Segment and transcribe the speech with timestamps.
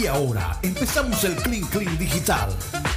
[0.00, 2.50] Y ahora empezamos el Clean Clean Digital.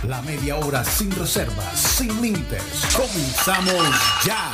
[0.08, 2.64] La media hora sin reservas, sin límites.
[2.96, 4.52] Comenzamos ya.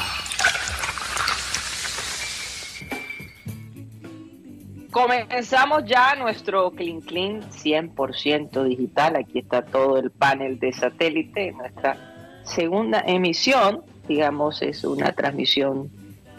[4.92, 9.16] Comenzamos ya nuestro Clean Clean 100% digital.
[9.16, 11.52] Aquí está todo el panel de satélite.
[11.52, 11.98] Nuestra
[12.44, 15.90] segunda emisión, digamos, es una transmisión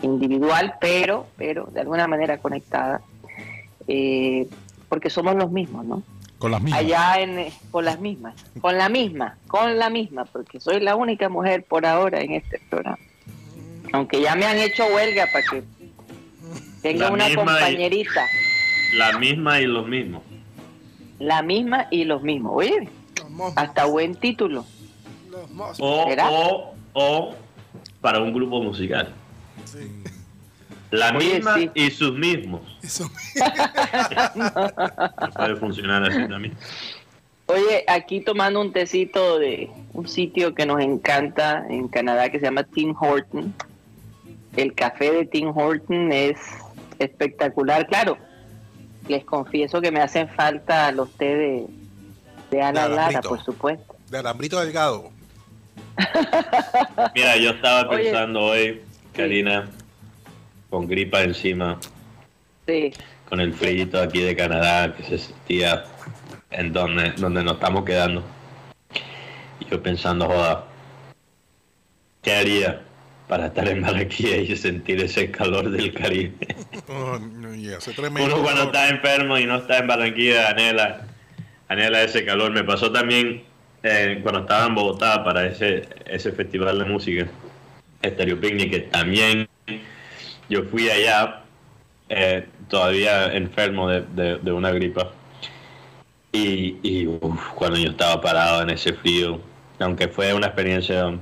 [0.02, 3.00] individual, pero, pero de alguna manera conectada,
[3.86, 4.46] eh,
[4.88, 6.02] porque somos los mismos, ¿no?
[6.38, 6.80] Con las mismas.
[6.80, 10.94] Allá en, eh, con las mismas, con la misma, con la misma, porque soy la
[10.96, 12.98] única mujer por ahora en este programa.
[13.92, 15.62] Aunque ya me han hecho huelga para que
[16.82, 18.24] tenga La una y- compañerita,
[18.94, 20.22] La misma y los mismos.
[21.18, 22.52] la misma y los mismos.
[22.54, 22.88] Oye,
[23.56, 24.64] hasta buen título.
[25.80, 27.34] O, o, o
[28.00, 29.12] para un grupo musical.
[29.64, 29.78] Sí.
[30.90, 31.70] La Oye, misma sí.
[31.74, 32.62] y sus mismos.
[32.82, 33.10] Eso
[35.36, 36.54] Puede funcionar así también.
[37.46, 42.44] Oye, aquí tomando un tecito de un sitio que nos encanta en Canadá que se
[42.46, 43.54] llama Tim Horton.
[44.56, 46.38] El café de Tim Horton es
[46.98, 47.86] espectacular.
[47.86, 48.18] Claro,
[49.08, 51.66] les confieso que me hacen falta los té de,
[52.50, 53.96] de Ana De Lara, por supuesto.
[54.10, 55.10] De alambrito delgado.
[57.14, 58.04] Mira, yo estaba Oye.
[58.04, 58.80] pensando hoy,
[59.12, 59.68] Karina,
[60.70, 61.78] con gripa encima,
[62.66, 62.92] Sí,
[63.28, 65.84] con el frío aquí de Canadá que se sentía
[66.50, 68.22] en donde, donde nos estamos quedando.
[69.60, 70.64] Y yo pensando, joda,
[72.22, 72.82] ¿qué haría
[73.26, 76.34] para estar en Barranquilla y sentir ese calor del Caribe?
[76.90, 81.06] Oh, no, Uno cuando está enfermo y no está en Barranquilla, anhela,
[81.68, 82.50] anhela ese calor.
[82.50, 83.42] Me pasó también
[83.82, 87.26] eh, cuando estaba en Bogotá para ese, ese festival de música,
[88.02, 89.48] Stereo Picnic, que también
[90.48, 91.44] yo fui allá
[92.08, 94.02] eh, todavía enfermo de,
[94.38, 95.10] de- una gripa.
[96.32, 97.06] Y, y,
[97.54, 99.40] cuando yo estaba parado en ese frío,
[99.78, 101.18] aunque fue una experiencia muy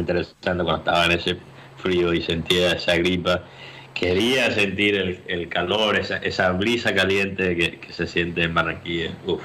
[0.00, 1.38] interesante cuando estaba en ese
[1.76, 3.42] frío y sentía esa gripa,
[3.94, 9.18] quería sentir el, el calor, esa, esa brisa caliente que, que se siente en Barranquilla.
[9.26, 9.42] Uf,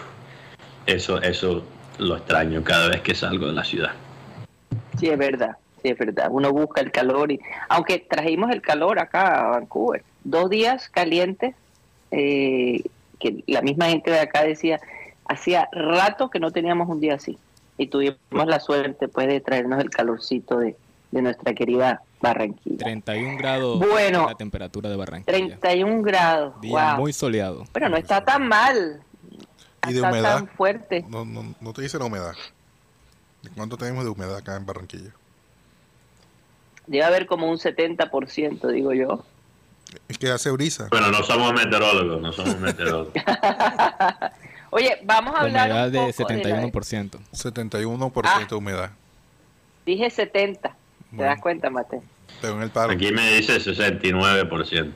[0.85, 1.65] eso, eso
[1.99, 3.93] lo extraño cada vez que salgo de la ciudad.
[4.97, 6.27] sí es verdad, sí es verdad.
[6.31, 11.55] Uno busca el calor y aunque trajimos el calor acá a Vancouver, dos días calientes,
[12.11, 12.83] eh,
[13.19, 14.79] que la misma gente de acá decía,
[15.25, 17.37] hacía rato que no teníamos un día así
[17.77, 20.75] y tuvimos la suerte pues de traernos el calorcito de,
[21.11, 22.83] de nuestra querida Barranquilla.
[22.85, 24.27] 31 grados Bueno.
[24.27, 25.57] la temperatura de Barranquilla.
[25.57, 27.01] 31 grados, Día wow.
[27.01, 27.65] muy soleado.
[27.71, 29.01] Pero no está tan mal.
[29.87, 30.35] ¿Y de está humedad?
[30.35, 31.05] tan fuerte.
[31.07, 32.33] No, no, no te dice la humedad.
[33.41, 35.11] ¿De ¿Cuánto tenemos de humedad acá en Barranquilla?
[36.89, 39.23] Debe haber como un 70%, digo yo.
[40.07, 40.87] Es que hace brisa.
[40.89, 43.13] Bueno, no somos meteorólogos, no somos meteorólogos.
[44.71, 47.19] Oye, vamos a hablar Humedad de poco de la- 71%.
[47.31, 48.45] 71% Ah.
[48.49, 48.89] de humedad.
[49.85, 50.69] Dije 70.
[50.69, 50.75] ¿Te
[51.11, 51.31] Bueno.
[51.31, 52.01] das cuenta, Mateo?
[52.41, 52.91] Pero en el paro.
[52.93, 54.91] Aquí me dice 69%.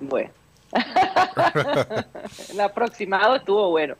[0.00, 0.30] Bueno.
[2.50, 3.94] El aproximado estuvo bueno.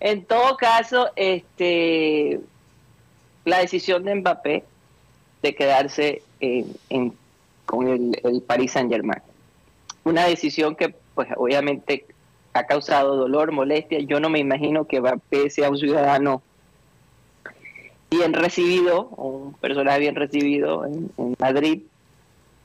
[0.00, 2.40] En todo caso, este
[3.44, 4.64] la decisión de Mbappé
[5.42, 7.12] de quedarse en-
[7.66, 9.20] con el, el Paris Saint Germain.
[10.04, 12.06] Una decisión que pues obviamente
[12.54, 13.98] ha causado dolor, molestia.
[14.00, 16.42] Yo no me imagino que Mbappé sea un ciudadano
[18.10, 21.82] bien recibido, un personaje bien recibido en, en Madrid,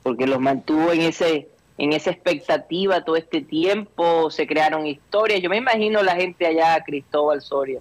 [0.02, 5.42] porque los mantuvo en ese en esa expectativa todo este tiempo, se crearon historias.
[5.42, 7.80] Yo me imagino la gente allá, Cristóbal Soria,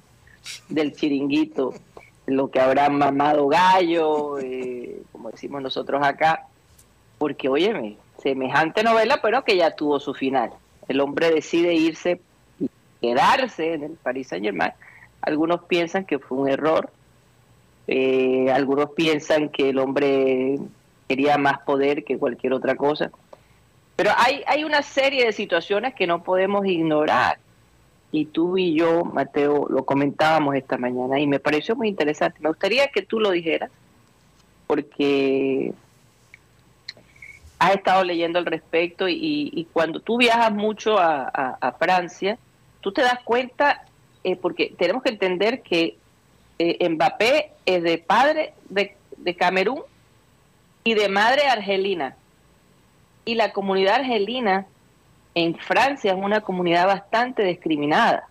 [0.68, 1.76] del chiringuito,
[2.26, 6.48] lo que habrá mamado gallo, eh, como decimos nosotros acá,
[7.18, 10.52] porque óyeme, semejante novela, pero que ya tuvo su final.
[10.88, 12.22] El hombre decide irse
[12.60, 12.70] y
[13.02, 14.72] quedarse en el Paris Saint Germain.
[15.22, 16.90] Algunos piensan que fue un error,
[17.88, 20.60] eh, algunos piensan que el hombre
[21.08, 23.12] quería más poder que cualquier otra cosa.
[23.96, 27.38] Pero hay, hay una serie de situaciones que no podemos ignorar.
[28.14, 32.38] Y tú y yo, Mateo, lo comentábamos esta mañana y me pareció muy interesante.
[32.42, 33.70] Me gustaría que tú lo dijeras,
[34.68, 35.74] porque
[37.60, 42.38] has estado leyendo al respecto y, cuando tú viajas mucho a Francia,
[42.84, 43.86] tú te das cuenta,
[44.24, 45.98] eh, porque tenemos que entender que
[46.60, 49.82] eh, Mbappé es de padre de, de Camerún
[50.84, 52.16] y de madre argelina.
[53.26, 54.68] Y la comunidad argelina
[55.36, 58.28] en Francia es una comunidad bastante discriminada.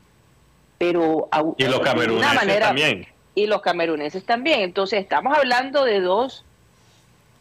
[0.79, 3.07] Pero au- Y los de una cameruneses manera- también.
[3.35, 4.61] y los cameruneses también.
[4.61, 6.45] Entonces, estamos hablando de dos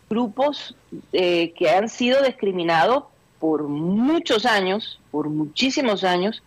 [0.10, 0.76] grupos
[1.14, 3.06] eh, que han sido discriminados
[3.40, 6.44] por muchos años, por muchísimos años,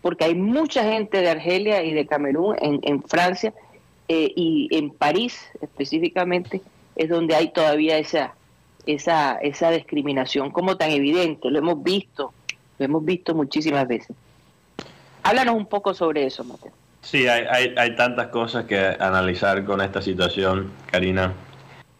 [0.00, 3.52] porque hay mucha gente de Argelia y de Camerún en, en Francia
[4.08, 6.60] eh, y en París específicamente
[6.96, 8.34] es donde hay todavía esa,
[8.86, 11.50] esa, esa discriminación como tan evidente.
[11.50, 12.32] Lo hemos visto,
[12.84, 14.16] hemos visto muchísimas veces.
[15.22, 16.72] Háblanos un poco sobre eso, Mateo.
[17.02, 21.32] Sí, hay, hay, hay tantas cosas que analizar con esta situación, Karina.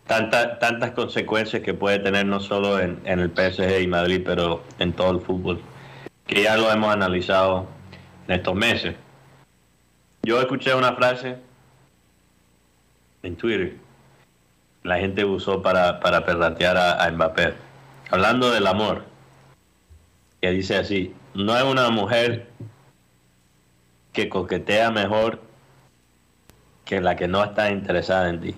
[0.06, 4.92] Tanta, tantas consecuencias que puede tener no solo en, el PSG y Madrid, pero en
[4.92, 5.60] todo el fútbol,
[6.26, 7.66] que ya lo hemos analizado
[8.28, 8.94] en estos meses.
[10.24, 11.36] Yo escuché una frase
[13.22, 13.76] en Twitter,
[14.82, 17.54] la gente usó para, para perratear a Mbappé,
[18.10, 19.11] hablando del amor,
[20.42, 22.48] que dice así, no es una mujer
[24.12, 25.40] que coquetea mejor
[26.84, 28.54] que la que no está interesada en ti.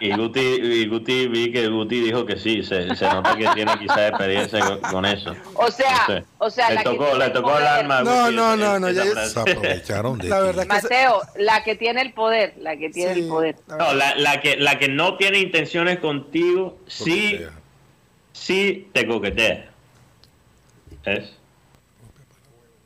[0.00, 3.78] Y Guti, y Guti vi que Guti dijo que sí, se, se nota que tiene
[3.78, 5.34] quizás experiencia con, con eso.
[5.54, 6.24] O sea, No sé.
[6.38, 7.68] o sea, le la que tocó, tiene le el tocó el poder.
[7.68, 7.98] alma.
[7.98, 10.46] a No, Guti no, no, no, ya Se aprovecharon de La ti.
[10.46, 13.56] verdad que se- Mateo, la que tiene el poder, la que tiene sí, el poder.
[13.66, 17.50] la No, la, la que, la que no tiene intenciones contigo, sí, Coquetea.
[18.34, 19.70] Sí te coquetea.
[21.06, 21.32] ¿Es?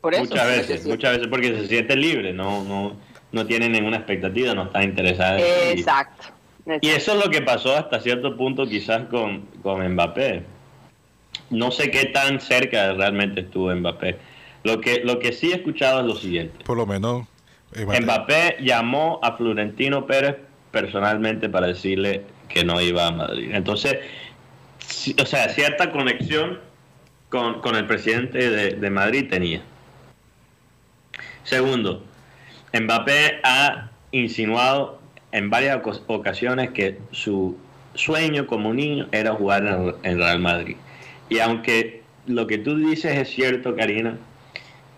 [0.01, 0.25] Por eso.
[0.25, 0.89] Muchas veces, sí.
[0.89, 2.97] muchas veces porque se siente libre, no, no,
[3.33, 5.81] no tiene ninguna expectativa, no está interesada en ti.
[5.81, 6.27] Exacto.
[6.81, 10.45] Y eso es lo que pasó hasta cierto punto quizás con, con Mbappé.
[11.51, 14.19] No sé qué tan cerca realmente estuvo Mbappé.
[14.65, 16.65] Lo que, lo que sí he escuchado es lo siguiente.
[16.65, 17.27] Por lo menos.
[17.75, 20.37] Mbappé llamó a Florentino Pérez
[20.71, 23.51] personalmente para decirle que no iba a Madrid.
[23.53, 23.99] Entonces,
[25.21, 26.61] o sea, cierta conexión
[27.29, 29.63] con, con el presidente de, de Madrid tenía.
[31.45, 32.05] Segundo,
[32.73, 35.01] Mbappé ha insinuado
[35.33, 37.57] en varias ocasiones que su
[37.95, 40.77] sueño como niño era jugar en, en Real Madrid.
[41.29, 44.17] Y aunque lo que tú dices es cierto, Karina,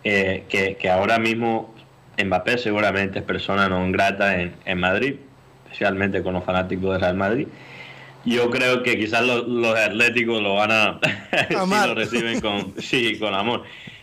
[0.05, 1.75] eh, que, que ahora mismo
[2.23, 5.17] Mbappé seguramente es persona no grata en, en Madrid,
[5.65, 7.49] especialmente con los fanáticos de Real Madrid.
[8.25, 11.01] Yo creo que quizás los, los atléticos lo van a
[11.49, 11.89] sí Amar.
[11.89, 13.63] lo reciben con sí con amor,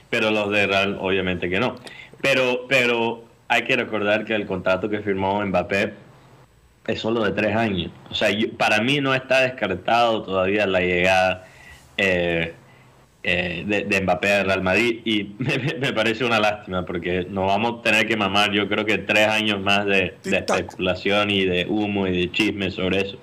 [0.10, 1.76] pero los de Real obviamente que no.
[2.22, 5.94] Pero pero hay que recordar que el contrato que firmó Mbappé
[6.88, 7.92] es solo de tres años.
[8.10, 11.46] O sea, yo- para mí no está descartado todavía la llegada
[11.98, 12.54] eh,
[13.24, 17.46] eh, de, de Mbappé al Real Madrid y me, me parece una lástima porque nos
[17.48, 21.46] vamos a tener que mamar yo creo que tres años más de, de especulación y
[21.46, 23.18] de humo y de chisme sobre eso.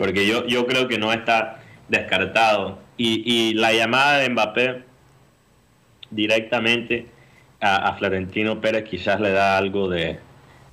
[0.00, 1.60] Porque yo, yo creo que no está
[1.90, 2.78] descartado.
[2.96, 4.82] Y, y la llamada de Mbappé
[6.10, 7.06] directamente
[7.60, 10.18] a, a Florentino Pérez quizás le da algo de,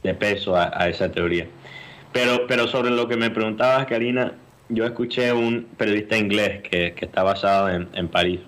[0.01, 1.45] de peso a, a esa teoría.
[2.13, 4.31] Pero, pero sobre lo que me preguntabas, Karina,
[4.69, 8.39] yo escuché un periodista inglés que, que está basado en, en París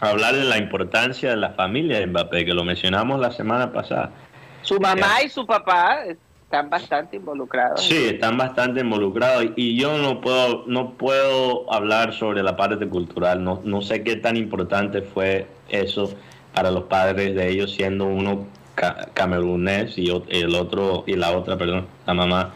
[0.00, 4.10] hablar de la importancia de la familia de Mbappé, que lo mencionamos la semana pasada.
[4.62, 6.04] Su mamá y su papá
[6.50, 7.80] están bastante involucrados.
[7.80, 13.44] Sí, están bastante involucrados y yo no puedo no puedo hablar sobre la parte cultural,
[13.44, 16.12] no, no sé qué tan importante fue eso
[16.52, 21.56] para los padres de ellos siendo uno ca- camerunés y el otro y la otra,
[21.56, 22.52] perdón, la mamá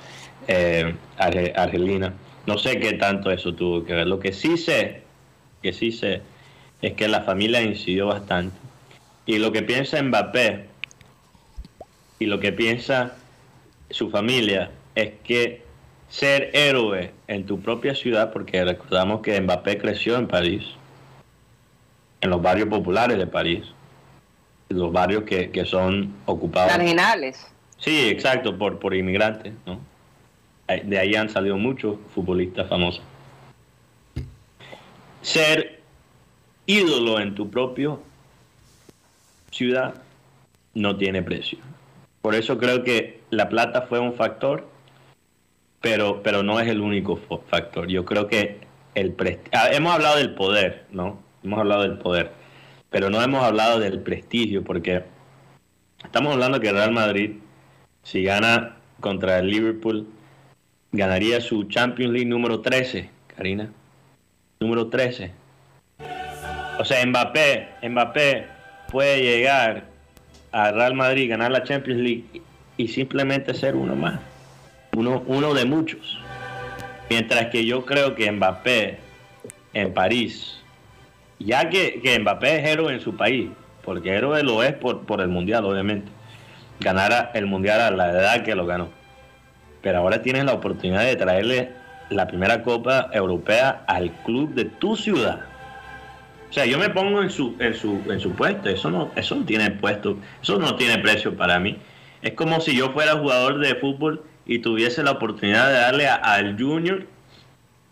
[0.48, 2.14] eh, arge- argelina.
[2.48, 4.08] No sé qué tanto eso tuvo que ver.
[4.08, 5.02] Lo que sí sé,
[5.62, 6.20] que sí sé,
[6.82, 8.56] es que la familia incidió bastante.
[9.24, 10.66] Y lo que piensa Mbappé
[12.18, 13.14] y lo que piensa
[13.94, 15.62] su familia es que
[16.08, 20.64] ser héroe en tu propia ciudad, porque recordamos que Mbappé creció en París,
[22.20, 23.62] en los barrios populares de París,
[24.68, 26.76] los barrios que, que son ocupados.
[26.76, 27.46] Marginales.
[27.78, 29.78] Sí, exacto, por, por inmigrantes, ¿no?
[30.66, 33.04] De ahí han salido muchos futbolistas famosos.
[35.22, 35.80] Ser
[36.66, 38.02] ídolo en tu propio
[39.52, 40.02] ciudad
[40.74, 41.58] no tiene precio.
[42.22, 44.68] Por eso creo que la plata fue un factor,
[45.80, 47.16] pero, pero no es el único
[47.48, 47.88] factor.
[47.88, 48.60] Yo creo que
[48.94, 49.14] el
[49.52, 51.22] ah, hemos hablado del poder, ¿no?
[51.42, 52.32] Hemos hablado del poder,
[52.90, 55.04] pero no hemos hablado del prestigio, porque
[56.02, 57.32] estamos hablando que Real Madrid,
[58.02, 60.06] si gana contra el Liverpool,
[60.92, 63.70] ganaría su Champions League número 13, Karina.
[64.60, 65.32] Número 13.
[66.78, 68.46] O sea, Mbappé, Mbappé
[68.90, 69.84] puede llegar
[70.52, 72.42] a Real Madrid, ganar la Champions League
[72.76, 74.20] y simplemente ser uno más.
[74.96, 76.18] Uno, uno de muchos.
[77.10, 78.98] Mientras que yo creo que Mbappé
[79.74, 80.60] en París,
[81.38, 83.50] ya que, que Mbappé es héroe en su país,
[83.84, 86.10] porque héroe lo es por, por el Mundial, obviamente.
[86.80, 88.88] Ganara el Mundial a la edad que lo ganó.
[89.82, 91.72] Pero ahora tienes la oportunidad de traerle
[92.10, 95.40] la primera Copa Europea al club de tu ciudad.
[96.50, 99.44] sea, yo me pongo en su, en su, en su puesto, eso no, eso no
[99.44, 101.76] tiene puesto, eso no tiene precio para mí.
[102.24, 106.14] Es como si yo fuera jugador de fútbol y tuviese la oportunidad de darle a-
[106.16, 107.06] al Junior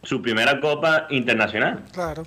[0.02, 1.84] su primera copa internacional.
[1.92, 2.26] Claro.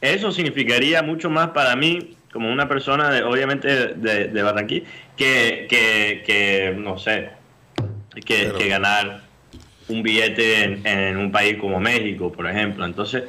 [0.00, 4.86] Eso significaría mucho más para mí, como una persona, de, obviamente, de, de, de Barranquilla,
[5.16, 7.30] que, que, que, no sé,
[8.24, 9.22] que, Pero- que ganar
[9.88, 12.84] un billete en, en un país como México, por ejemplo.
[12.84, 13.24] Entonces,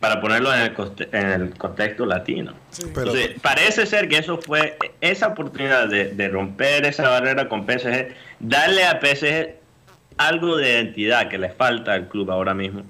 [0.00, 2.52] para ponerlo en el, coste- en el contexto latino.
[2.70, 2.82] Sí.
[2.94, 7.66] Pero- Entonces, parece ser que eso fue esa oportunidad de, de romper esa barrera con
[7.66, 8.08] PSG,
[8.40, 9.54] darle a PSG
[10.18, 12.82] algo de identidad que le falta al club ahora mismo.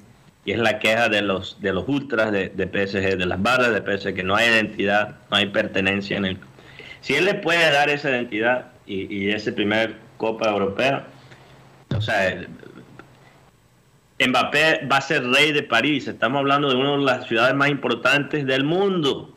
[0.45, 3.73] Y es la queja de los de los ultras de, de PSG, de las barras
[3.73, 6.49] de PSG, que no hay identidad, no hay pertenencia en el club.
[7.01, 11.05] Si él le puede dar esa identidad y, y ese primer Copa Europea,
[11.97, 12.37] o sea,
[14.19, 16.09] Mbappé va a ser rey de París.
[16.09, 19.31] Estamos hablando de una de las ciudades más importantes del mundo.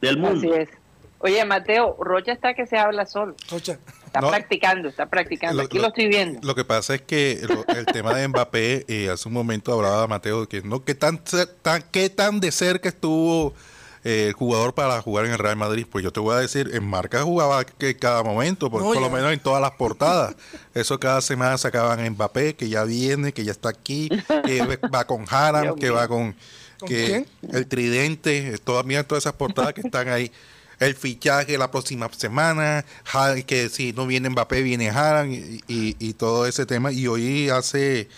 [0.00, 0.38] Del mundo.
[0.38, 0.68] Así es.
[1.18, 3.34] Oye, Mateo, Rocha está que se habla solo.
[3.50, 3.78] Rocha.
[4.04, 4.28] Está No.
[4.28, 5.62] practicando, está practicando.
[5.62, 6.40] Aquí lo, estoy viendo.
[6.46, 10.06] Lo que pasa es que lo- el tema de Mbappé, eh, hace un momento hablaba
[10.06, 11.20] Mateo de que no, qué tan,
[11.62, 13.54] tan, qué tan de cerca estuvo
[14.08, 15.84] eh, el jugador para jugar en el Real Madrid.
[15.90, 19.00] Pues yo te voy a decir, en marca jugaba que cada momento, por, No, por
[19.00, 20.36] lo menos en todas las portadas.
[20.74, 24.08] Eso cada semana sacaban Mbappé, que ya viene, que ya está aquí,
[24.44, 24.62] que
[24.94, 26.36] va con Haram, que va con,
[26.78, 27.52] ¿Con que quién?
[27.52, 30.30] el tridente, eh, todas, mira todas esas portadas que están ahí.
[30.78, 32.84] El fichaje la próxima semana,
[33.46, 36.92] que si no viene Mbappé, viene Haran y, y- y todo ese tema.
[36.92, 38.08] Y hoy hace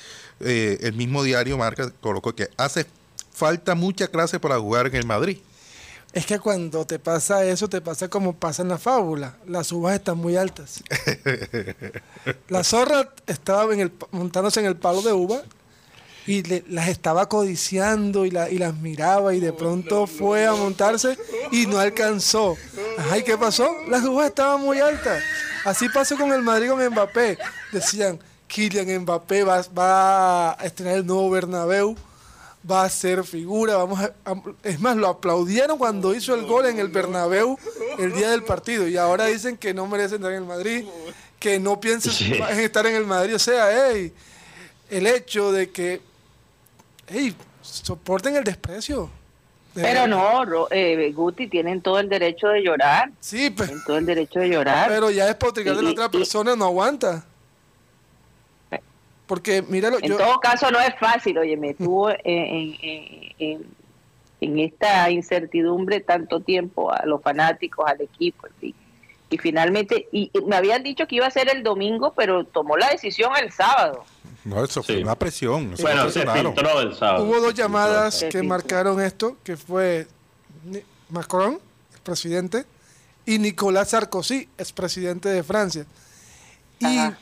[0.40, 2.84] eh, el mismo diario Marca, colocó que hace
[3.32, 5.38] falta mucha clase para jugar en el Madrid.
[6.18, 9.36] Es que cuando te pasa eso, te pasa como pasa en la fábula.
[9.46, 10.82] Las uvas están muy altas.
[12.48, 15.42] La zorra estaba en el, montándose en el palo de uva
[16.26, 20.54] y le- las estaba codiciando y, la- y las miraba y de pronto fue a
[20.54, 21.16] montarse
[21.52, 22.56] y no alcanzó.
[22.98, 23.70] Ajá, ¿y qué pasó?
[23.88, 25.22] Las uvas estaban muy altas.
[25.64, 27.38] Así pasó con el Madrid con Mbappé.
[27.70, 31.94] Decían, Kylian Mbappé va, va a estrenar el nuevo Bernabéu
[32.70, 36.66] va a ser figura, vamos a, a- es más, lo aplaudieron cuando hizo el gol
[36.66, 37.58] en el Bernabéu
[37.98, 40.84] el día del partido y ahora dicen que no merece entrar en el Madrid,
[41.38, 42.32] que no piensa Sí.
[42.34, 44.12] en estar en el Madrid, o sea, ey,
[44.90, 46.00] el hecho de que,
[47.08, 49.10] hey, soporten el desprecio.
[49.74, 53.10] De Pero no, Ro- eh, Guti, tienen todo el derecho de llorar.
[53.20, 54.88] Sí, pe- Tienen todo el derecho de llorar.
[54.88, 57.24] pero ya es potricar de la otra y- persona, no aguanta.
[59.28, 63.32] Porque míralo, En yo, todo caso, no es fácil, oye, me tuvo en, en- en-
[63.38, 63.66] en-
[64.40, 68.74] en esta incertidumbre tanto tiempo a los fanáticos, al equipo, en fin.
[69.30, 72.76] Y finalmente, y, y me habían dicho que iba a ser el domingo, pero tomó
[72.78, 74.04] la decisión el sábado.
[74.44, 75.02] No, eso fue Sí.
[75.02, 75.72] una presión.
[75.74, 77.24] eso Bueno, se filtró el sábado.
[77.24, 80.06] Hubo dos llamadas que marcaron esto, que fue
[81.10, 81.58] Macron,
[81.94, 82.64] el presidente,
[83.26, 85.84] y Nicolás Sarkozy, expresidente de Francia.
[86.78, 87.18] Y, Ajá.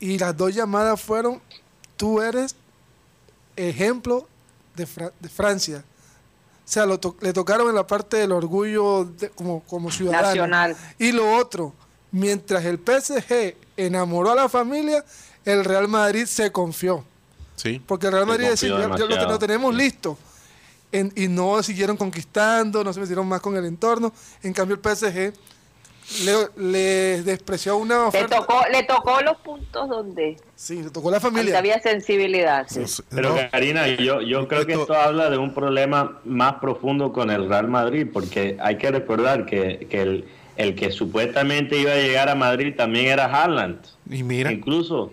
[0.00, 1.40] Y las dos llamadas fueron,
[1.96, 2.54] tú eres
[3.56, 4.26] ejemplo
[4.76, 5.84] de, Fra- de Francia.
[6.64, 10.26] O sea, lo to- le tocaron en la parte del orgullo de- como, como ciudadano.
[10.28, 10.76] Nacional.
[10.98, 11.72] Y lo otro,
[12.12, 15.04] mientras el PSG enamoró a la familia,
[15.44, 17.04] el Real Madrid se confió.
[17.56, 17.82] Sí.
[17.84, 20.18] Porque el Real Madrid decía, ya- ya lo, lo tenemos listo.
[20.92, 24.12] En- y no siguieron conquistando, no se metieron más con el entorno.
[24.42, 25.32] En cambio, el PSG
[26.24, 26.32] le,
[26.70, 31.58] le despreció una Le tocó, le tocó los puntos donde, Sí, le tocó la familia.
[31.58, 32.66] había sensibilidad.
[32.68, 32.80] sí.
[33.10, 37.30] Pero no, Karina, yo, yo creo que Esto- habla de un problema más profundo con
[37.30, 40.24] el Real Madrid, porque hay que recordar que, que el,
[40.56, 43.78] el que supuestamente iba a llegar a Madrid también era Haaland.
[44.10, 45.12] y mira, Incluso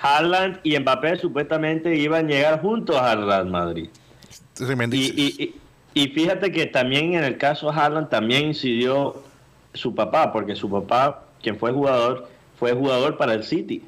[0.00, 3.88] Haaland y Mbappé supuestamente iban a llegar juntos al Real Madrid.
[4.92, 5.54] Y, y-
[5.94, 9.20] y fíjate que también en el caso Haaland también incidió
[9.74, 13.82] su papá, porque su papá, quien fue jugador, fue jugador para el City.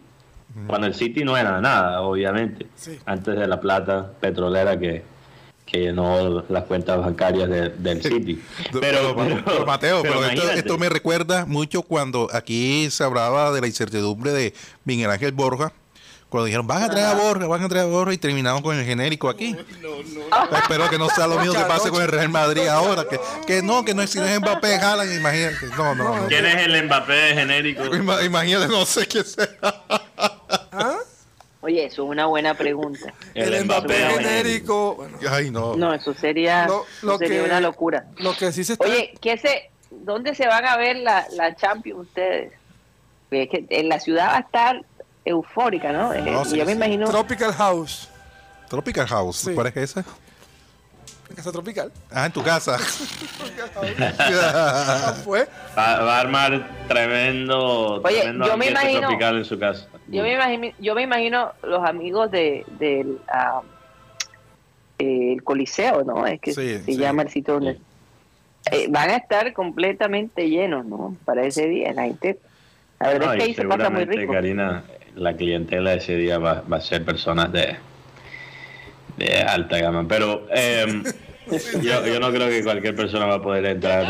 [0.67, 2.67] Cuando el City no era nada, obviamente.
[2.75, 2.99] Sí.
[3.07, 5.05] Antes de la plata petrolera que,
[5.65, 8.43] que llenó las cuentas bancarias de- del City.
[8.81, 13.61] Pero, pero, pero, Mateo, pero, esto, esto me recuerda mucho cuando aquí se hablaba de
[13.61, 14.53] la incertidumbre de
[14.85, 15.73] Miguel Ángel Borja.
[16.31, 18.79] Cuando dijeron, van a traer a Borja, van a traer a Borja y terminamos con
[18.79, 19.55] el genérico aquí.
[20.63, 23.05] Espero que no sea lo mismo que pase con el Real Madrid ahora.
[23.11, 25.67] Que, que no, que no es, si no es Mbappé, Haaland, imagínate.
[25.77, 26.27] No, no, no.
[26.29, 27.83] ¿Quién es el Mbappé genérico?
[27.85, 29.49] Ima- Imagínate, no sé qué sea.
[30.73, 30.99] ¿Ah?
[31.63, 33.13] Oye, eso es una buena pregunta.
[33.35, 34.95] El, Mbappé Mbappé genérico.
[34.95, 35.75] Bueno, Ay, no.
[35.77, 38.07] No, eso sería, Lo- lo eso sería que- una locura.
[38.19, 38.85] lo que sí se está.
[38.87, 42.53] Oye, ¿qué se, ¿dónde se van a ver la, la Champions ustedes?
[43.33, 44.85] Es que en la ciudad va a estar
[45.25, 46.13] eufórica, ¿no?
[46.15, 46.77] Eh, sí, yo me sí.
[46.77, 47.09] imagino.
[47.09, 48.09] Tropical House.
[48.69, 49.55] Tropical House, Sí.
[49.55, 50.05] ¿cuál es esa?
[51.29, 51.93] En Casa Tropical.
[52.11, 52.77] Ah, en tu casa.
[54.53, 55.47] Ah, fue.
[55.79, 59.87] Va, va a armar tremendo, Oye, tremendo yo me imagino- tropical en su casa.
[60.09, 63.61] Yo me imagino, yo me imagino los amigos de del ah,
[64.99, 66.27] eh, el Coliseo, ¿no?
[66.27, 66.97] Es que Sí, se sí.
[66.97, 67.79] llama el sitio donde
[68.73, 71.17] eh, van a estar completamente llenos, ¿no?
[71.25, 72.39] Para ese día, la gente.
[72.99, 74.33] La verdad No, es que ahí se pasa muy rico.
[74.33, 74.83] Karina,
[75.17, 77.77] la clientela ese día va, va a ser personas de,
[79.17, 80.07] de alta gama.
[80.09, 81.05] Pero em,
[81.83, 84.07] yo, yo no creo que cualquier persona va a poder entrar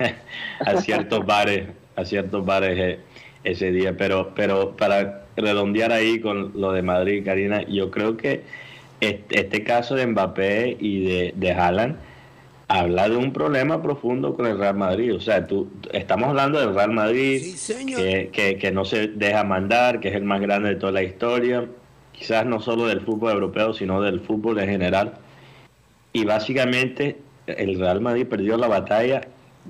[0.60, 2.98] a ciertos bares, a ciertos bares eh,
[3.44, 3.96] ese día.
[3.96, 8.42] Pero, pero para redondear ahí con lo de Madrid, Karina, yo creo que
[9.00, 11.96] este, este caso de Mbappé y de, de Haaland
[12.68, 15.14] habla de un problema profundo con el Real Madrid.
[15.14, 20.00] O sea, tú, estamos hablando del Real Madrid que, que, que no se deja mandar,
[20.00, 21.66] que es el más grande de toda la historia,
[22.12, 25.14] quizás no solo del fútbol europeo, sino del fútbol en general.
[26.12, 29.22] Y básicamente el Real Madrid perdió la batalla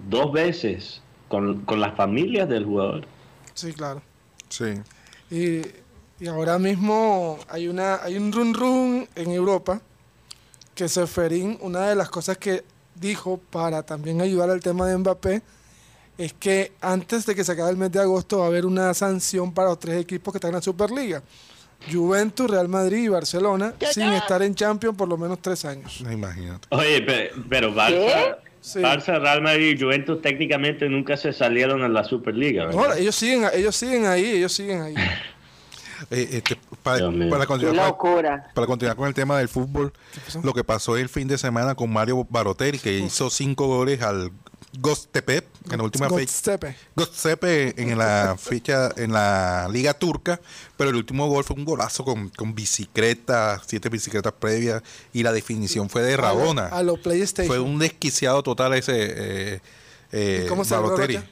[0.08, 3.06] dos veces con, con las familias del jugador.
[3.54, 4.02] Sí, claro.
[4.48, 4.74] Sí.
[5.30, 5.62] Y,
[6.20, 9.80] y ahora mismo hay una hay un run run en Europa
[10.74, 12.62] que Seferín, una de las cosas que
[13.00, 15.42] dijo para también ayudar al tema de Mbappé
[16.18, 18.92] es que antes de que se acabe el mes de agosto va a haber una
[18.94, 21.22] sanción para los tres equipos que están en la Superliga.
[21.92, 26.00] Juventus, Real Madrid y Barcelona, sin estar en Champions por lo menos tres años.
[26.10, 26.66] Imagínate.
[26.70, 28.80] Oye, pe- pero, Barça, Sí.
[28.80, 32.66] Barça, Real Madrid y Juventus técnicamente nunca se salieron en la Superliga.
[32.66, 32.88] ¿verdad?
[32.88, 34.94] No, ellos siguen, ellos siguen ahí, ellos siguen ahí.
[36.10, 38.50] Eh, este, para, continuar, con- locura.
[38.54, 39.92] para continuar con el tema del fútbol,
[40.42, 44.30] lo que pasó el fin de semana con Mario Barotelli, que hizo cinco goles al
[44.80, 46.58] Göztepe en la última fecha.
[46.94, 50.40] Göztepe en la fecha en la liga turca,
[50.76, 55.32] pero el último gol fue un golazo con, con bicicleta, siete bicicletas previas y la
[55.32, 56.66] definición fue de Rabona.
[56.66, 57.46] A lo PlayStation.
[57.46, 58.92] Fue un desquiciado total ese
[59.54, 59.60] eh,
[60.12, 61.16] eh, ¿Y cómo celebró Balotelli.
[61.16, 61.28] Rocha?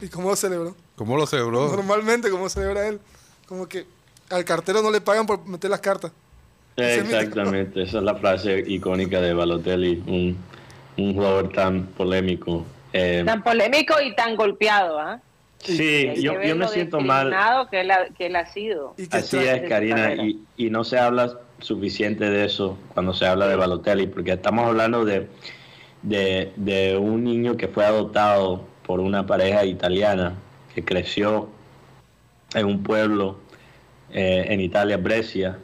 [0.00, 0.76] ¿Y cómo lo celebró?
[0.94, 1.68] ¿Cómo lo celebró?
[1.76, 3.00] Normalmente, ¿cómo celebra él?
[3.46, 3.86] Como que
[4.30, 6.12] al cartero no le pagan por meter las cartas.
[6.76, 10.36] Exactamente, esa es la frase icónica de Balotelli, un,
[10.98, 12.66] un jugador tan polémico.
[12.92, 15.20] Eh, Tan polémico y tan golpeado, ¿ah?
[15.58, 17.34] sí, yo, yo me siento mal.
[17.70, 18.94] Que él, ha, que él ha sido.
[19.10, 23.56] Así es, Karina, y, y no se habla suficiente de eso cuando se habla de
[23.56, 25.28] Balotelli, porque estamos hablando de,
[26.02, 30.34] de, de un niño que fue adoptado por una pareja italiana
[30.74, 31.48] que creció
[32.54, 33.38] en un pueblo
[34.16, 35.56] eh, en Italia, Brescia,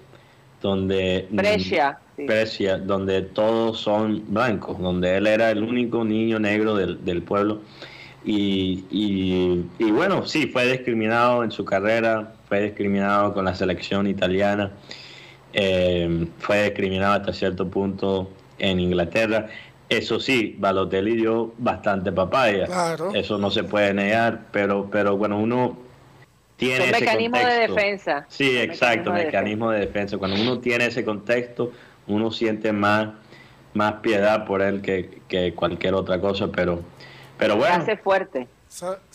[0.61, 2.25] donde Brescia, sí.
[2.27, 7.63] Brescia, donde todos son blancos, donde él era el único niño negro del, del pueblo.
[8.25, 14.07] Y, y- y bueno, sí, fue discriminado en su carrera, fue discriminado con la selección
[14.07, 14.71] italiana,
[15.53, 19.49] eh, fue discriminado hasta cierto punto en Inglaterra.
[19.89, 22.67] Eso sí, Balotelli dio bastante papaya.
[22.67, 23.13] Claro.
[23.15, 25.77] Eso no se puede negar, pero, pero bueno, uno
[26.67, 27.75] tiene ese mecanismos de contexto.
[27.75, 28.27] defensa.
[28.29, 30.19] Sí, exacto, mecanismos de mecanismo de defensa.
[30.19, 31.73] Cuando uno tiene ese contexto,
[32.07, 33.09] uno siente más,
[33.75, 36.81] más piedad por él que, que cualquier otra cosa, pero,
[37.39, 38.49] pero Se bueno, hace fuerte.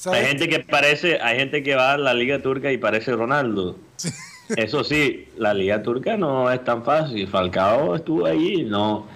[0.05, 3.77] Hay gente que parece, hay gente que va a la liga turca y parece Ronaldo.
[4.55, 7.27] Eso sí, la liga turca no es tan fácil.
[7.27, 9.07] Falcao estuvo ahí, no,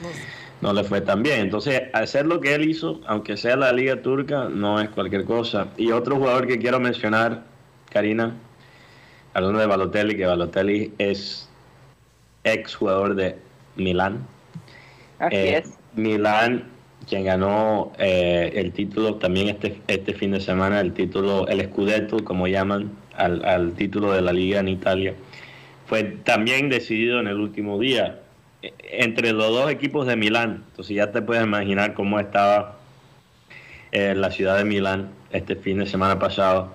[0.62, 1.42] no le fue tan bien.
[1.42, 5.68] Entonces, hacer lo que él hizo, aunque sea la liga turca, no es cualquier cosa.
[5.78, 7.44] Y otro jugador que quiero mencionar,
[7.92, 8.34] Karina,
[9.34, 11.50] hablando de Balotelli, que Balotelli es
[12.44, 13.36] ex jugador de
[13.76, 14.26] Milán.
[15.20, 15.78] Así Eh, es.
[15.96, 16.64] Milán,
[17.08, 22.24] quien ganó eh, el título también este, este fin de semana, el título, el Scudetto,
[22.24, 25.14] como llaman al, al título de la liga en Italia,
[25.88, 28.20] fue también decidido en el último día
[28.62, 30.64] eh, entre los dos equipos de Milán.
[30.70, 32.78] Entonces ya te puedes imaginar cómo estaba
[33.92, 36.74] eh, la ciudad de Milán este fin de semana pasado.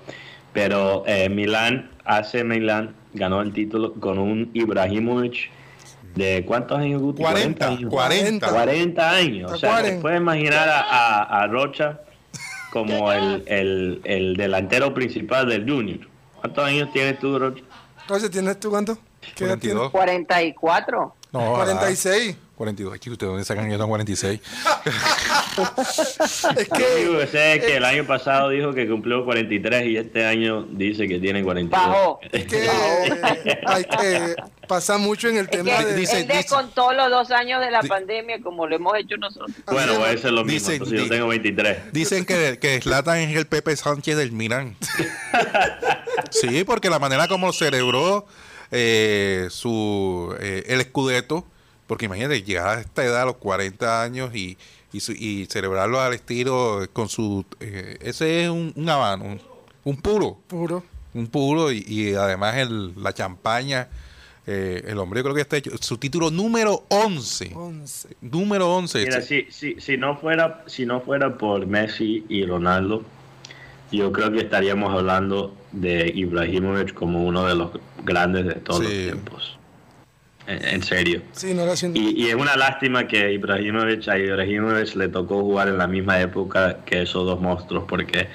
[0.57, 5.51] Pero eh, Milán, AC Milán, ganó el título con un Ibrahimovic
[6.15, 7.03] de ¿cuántos años?
[7.03, 7.21] Guti?
[7.23, 7.91] 40, años.
[7.91, 8.49] 40.
[8.51, 9.53] 40 años.
[9.53, 12.01] O sea, puedes imaginar a, a- a Rocha
[12.71, 16.01] como el, el- el delantero principal del Junior.
[16.41, 17.63] ¿Cuántos años tienes tú, Rocha?
[18.09, 18.97] Roger, ¿tienes tú cuánto?
[19.35, 19.91] ¿Qué edad 42.
[19.91, 21.15] 44.
[21.33, 21.55] No, tienes?
[21.57, 22.37] 46.
[22.57, 22.95] 42.
[22.95, 24.41] Aquí ustedes dónde sacan que son 46.
[26.57, 30.63] Es que sé es que el año pasado dijo que cumplió 43 y este año
[30.71, 31.87] dice que tiene 42.
[31.87, 32.21] Bajó.
[32.33, 34.35] Es que eh, hay que
[34.67, 37.71] pasa mucho en el Es tema que de dice- él descontó los dos años de
[37.71, 39.55] la pandemia como lo hemos hecho nosotros.
[39.71, 40.19] Bueno, voy a es.
[40.21, 40.71] hacer lo mismo.
[40.71, 41.93] Dicen- entonces yo di- tengo 23.
[41.93, 44.77] Dicen que, que Zlatan es el Pepe Sánchez del Milán.
[46.31, 48.27] Sí, porque la manera como celebró
[48.71, 51.47] eh, su eh, el escudeto
[51.87, 54.57] Porque imagínate, llegar a esta edad, a los 40 años, y,
[54.93, 57.45] y, su- y celebrarlo al estilo con su...
[57.61, 59.41] eh, ese es un, un habano, un,
[59.85, 60.83] un puro, Puro.
[61.15, 63.89] un puro, y, y además el, la champaña.
[64.49, 67.53] eh, el hombre creo que está hecho su título número 11.
[67.55, 68.09] 11.
[68.21, 68.99] Número 11.
[69.05, 73.03] Mira, Este- si, si, si no fuera si no fuera por Messi y Ronaldo,
[73.93, 77.71] yo creo que estaríamos hablando de Ibrahimovic como uno de los
[78.05, 79.56] grandes de todos los tiempos.
[80.49, 81.23] En, serio.
[81.33, 81.65] Sí, no.
[81.95, 86.21] Y, y es una lástima que Ibrahimovic, a Ibrahimovic le tocó jugar en la misma
[86.21, 88.29] época que esos dos monstruos, porque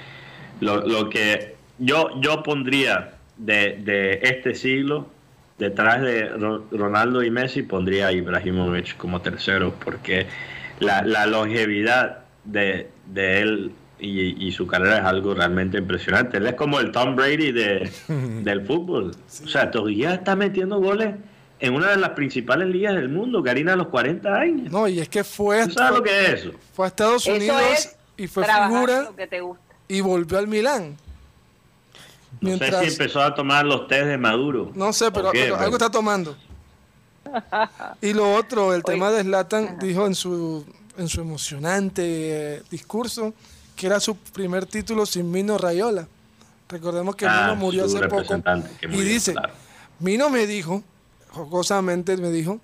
[0.60, 5.08] lo, lo que yo, yo pondría de, de este siglo,
[5.58, 10.26] detrás de Ro- Ronaldo y Messi, pondría a Ibrahimovic como tercero, porque
[10.80, 16.38] la, la longevidad de, de él y, y su carrera es algo realmente impresionante.
[16.38, 17.90] Él es como el Tom Brady de,
[18.44, 19.12] del fútbol.
[19.12, 21.16] O sea, todavía está metiendo goles
[21.62, 24.72] en una de las principales ligas del mundo, Karina, a los 40 años.
[24.72, 26.52] No, y es que fue, ¿Tú sabes lo que es eso?
[26.74, 29.64] fue a Estados Eso Unidos es y fue figura lo que te gusta.
[29.88, 30.98] y volvió al Milán.
[32.40, 34.72] No Mientras, sé si empezó a tomar los test de Maduro.
[34.74, 35.42] no sé, pero, ¿O qué?
[35.44, 36.36] pero algo está tomando.
[38.02, 40.66] Y lo otro, el tema de Zlatan dijo en su
[40.98, 42.02] en su emocionante
[42.58, 43.34] eh, discurso
[43.76, 46.08] que era su primer título sin Mino Rayola.
[46.68, 48.36] Recordemos que Ah, Mino murió hace poco
[48.82, 49.54] y dice, claro.
[50.00, 50.84] Mino me dijo,
[51.32, 52.60] jocosamente me dijo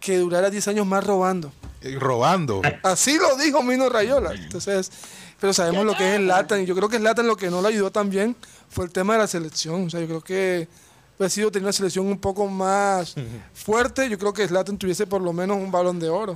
[0.00, 1.52] que durara 10 años más robando.
[1.82, 2.60] eh, robando.
[2.82, 4.32] Así lo dijo Mino Rayola.
[4.34, 4.90] Entonces,
[5.40, 6.60] pero sabemos lo que es el Latan.
[6.62, 8.34] Y yo creo que el Latan lo que no le ayudó también
[8.68, 9.86] fue el tema de la selección.
[9.86, 10.66] O sea, yo creo que
[11.18, 13.14] hubiera sido tener una selección un poco más
[13.54, 14.08] fuerte.
[14.08, 16.34] Yo creo que Zlatan tuviese por lo menos un balón de oro.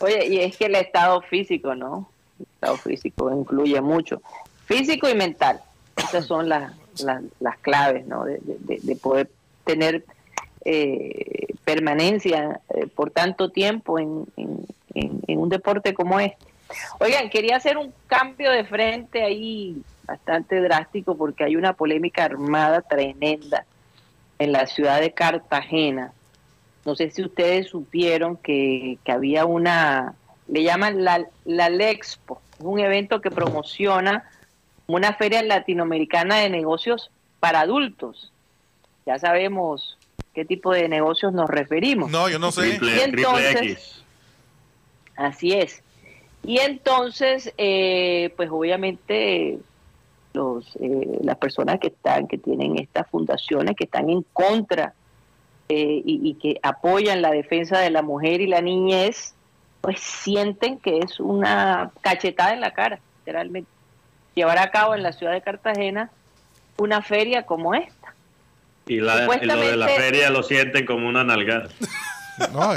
[0.00, 2.08] Oye, y es que el estado físico, ¿no?
[2.38, 4.22] El estado físico influye mucho.
[4.66, 5.60] Físico y mental.
[5.96, 6.72] Esas son las,
[7.02, 8.24] las, las claves, ¿no?
[8.24, 9.30] De, de- de poder
[9.64, 10.04] tener
[10.64, 14.26] eh, permanencia eh, por tanto tiempo en,
[14.94, 16.46] un deporte como este.
[17.00, 22.82] Oigan, quería hacer un cambio de frente ahí bastante drástico porque hay una polémica armada
[22.82, 23.64] tremenda
[24.38, 26.12] en la ciudad de Cartagena.
[26.84, 30.14] No sé si ustedes supieron que, que había una,
[30.48, 34.24] le llaman la, la Lexpo, es un evento que promociona
[34.86, 38.32] una feria latinoamericana de negocios para adultos.
[39.06, 39.98] Ya sabemos
[40.34, 42.10] qué tipo de negocios nos referimos.
[42.10, 42.68] No, yo no sé.
[42.68, 44.04] Y Triple, triple entonces- X.
[45.16, 45.82] Así es.
[46.44, 49.58] Y entonces, eh, pues obviamente
[50.32, 54.94] los, eh, las personas que están, que tienen estas fundaciones, que están en contra
[55.68, 59.34] eh, y, y que apoyan la defensa de la mujer y la niñez,
[59.80, 63.70] pues sienten que es una cachetada en la cara, literalmente.
[64.34, 66.10] Llevar a cabo en la ciudad de Cartagena
[66.78, 68.01] una feria como esta.
[68.86, 71.68] Y, la, y lo de la feria lo sienten como una nalgada.
[72.52, 72.72] No,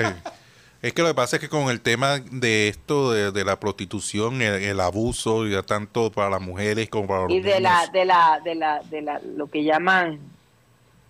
[0.82, 3.60] es que lo que pasa es que con el tema de esto, de, de la
[3.60, 7.80] prostitución, el, el abuso, ya tanto para las mujeres como para los y de la
[7.80, 7.94] niños.
[7.94, 10.20] de la de la de la lo que llaman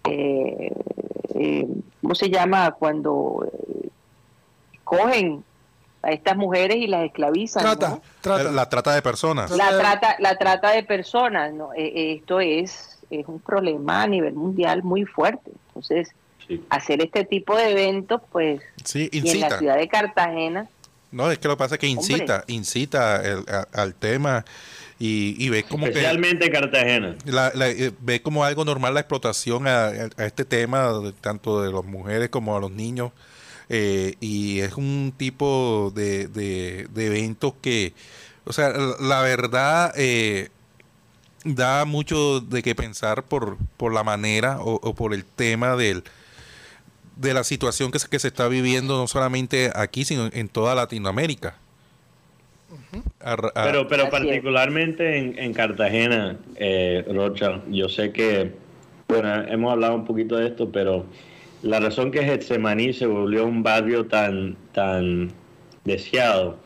[0.07, 0.71] eh,
[1.33, 1.67] eh,
[2.01, 3.89] cómo se llama cuando eh,
[4.83, 5.43] cogen
[6.03, 8.01] a estas mujeres y las esclavizan Trata, ¿no?
[8.21, 8.51] trata.
[8.51, 9.51] La trata de personas.
[9.51, 14.07] la trata la trata de personas no Eh, eh, esto es es un problema a
[14.07, 16.09] nivel mundial muy fuerte entonces
[16.47, 16.63] Sí.
[16.69, 20.67] hacer este tipo de eventos pues Sí, y en la ciudad de Cartagena
[21.11, 24.45] No, es que lo que pasa es que incita, incita el- a- al tema
[24.99, 27.15] y, y ve como que Especialmente Cartagena.
[27.25, 31.61] la, la- eh, ve como algo normal la explotación a, a este tema, de- tanto
[31.63, 33.11] de las mujeres como a los niños.
[33.69, 37.93] eh, y es un tipo de, de, de eventos que,
[38.45, 40.49] o sea, la, la verdad eh,
[41.45, 46.03] da mucho de qué pensar por, por la manera o, o por el tema del
[47.15, 50.75] de la situación que se, que se está viviendo no solamente aquí, sino en toda
[50.75, 51.55] Latinoamérica.
[53.21, 58.51] A ra- a- Pero, pero particularmente en, en Cartagena, eh, Rocha, yo sé que,
[59.07, 61.05] bueno, hemos hablado un poquito de esto, pero
[61.61, 65.31] la razón que Getsemaní se volvió un barrio tan, tan
[65.85, 66.57] deseado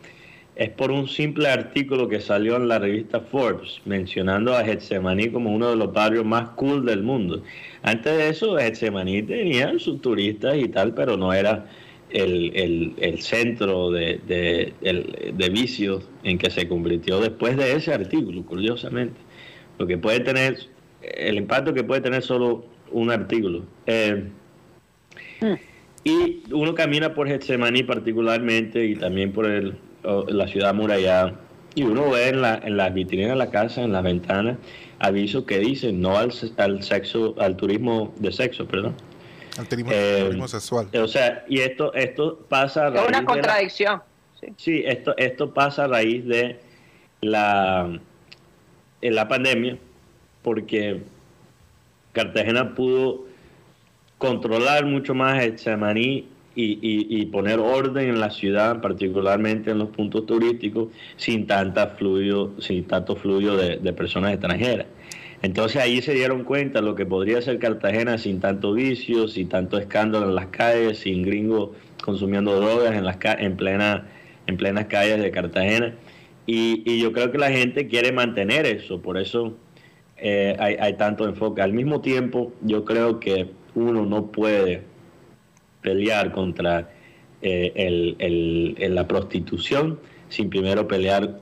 [0.59, 5.51] es por un simple artículo que salió en la revista Forbes mencionando a Getsemaní como
[5.55, 7.41] uno de los barrios más cool del mundo.
[7.81, 11.65] Antes de eso, Getsemaní tenía sus turistas y tal, pero no era
[12.09, 17.77] el, el- el centro de, de, el- de vicios en que se convirtió después de
[17.77, 19.17] ese artículo, curiosamente.
[19.77, 20.57] Lo que puede tener,
[21.01, 23.63] el impacto que puede tener solo un artículo.
[23.85, 24.25] Eh,
[26.03, 31.33] y uno camina por Getsemaní particularmente y también por el, la ciudad murallada
[31.75, 34.57] y uno ve en, la, en las vitrinas de la casa, en las ventanas,
[34.99, 38.95] avisos que dicen no al, al sexo, al turismo de sexo, perdón.
[39.57, 40.87] Alterismo, Eh, alterismo sexual.
[41.01, 44.01] O sea, y esto, esto pasa a Es raíz una de la- contradicción.
[44.39, 44.47] sí.
[44.57, 46.59] Sí, esto, esto pasa a raíz de
[47.21, 47.99] la,
[49.01, 49.77] en la pandemia,
[50.41, 51.01] porque
[52.13, 53.25] Cartagena pudo
[54.17, 56.27] controlar mucho más el chamaní
[56.61, 61.87] y, y- y poner orden en la ciudad, particularmente en los puntos turísticos, sin tanta
[61.89, 64.87] fluido, sin tanto fluido de, personas extranjeras.
[65.41, 69.77] Entonces ahí se dieron cuenta lo que podría ser Cartagena sin tanto vicio, sin tanto
[69.77, 71.69] escándalo en las calles, sin gringos
[72.03, 73.57] consumiendo drogas en las en
[74.47, 75.93] en plenas calles de Cartagena.
[76.45, 79.53] Y, y yo creo que la gente quiere mantener eso, por eso
[80.17, 81.61] eh, hay, hay tanto enfoque.
[81.61, 84.81] Al mismo tiempo, yo creo que uno no puede
[85.81, 86.89] pelear contra
[87.41, 91.39] eh, el- el- el- la prostitución sin primero pelear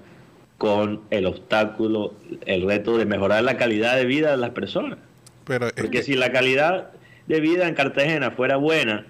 [0.59, 2.13] con el obstáculo,
[2.45, 4.99] el reto de mejorar la calidad de vida de las personas.
[5.45, 6.91] Pero Porque que- si la calidad
[7.27, 9.07] de vida en Cartagena fuera buena,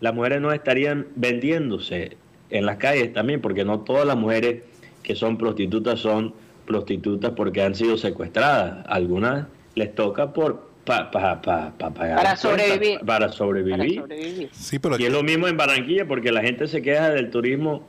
[0.00, 2.16] las mujeres no estarían vendiéndose
[2.50, 4.62] en las calles también, porque no todas las mujeres
[5.02, 6.32] que son prostitutas son
[6.66, 8.84] prostitutas porque han sido secuestradas.
[8.88, 12.98] Algunas les toca por pa, pa- pa- pa pagar Para las cuentas, sobrevivir.
[13.00, 14.00] Para Para sobrevivir.
[14.00, 14.50] sobrevivir.
[14.52, 17.86] sí, pero Y es lo mismo en Barranquilla, porque la gente se queja del turismo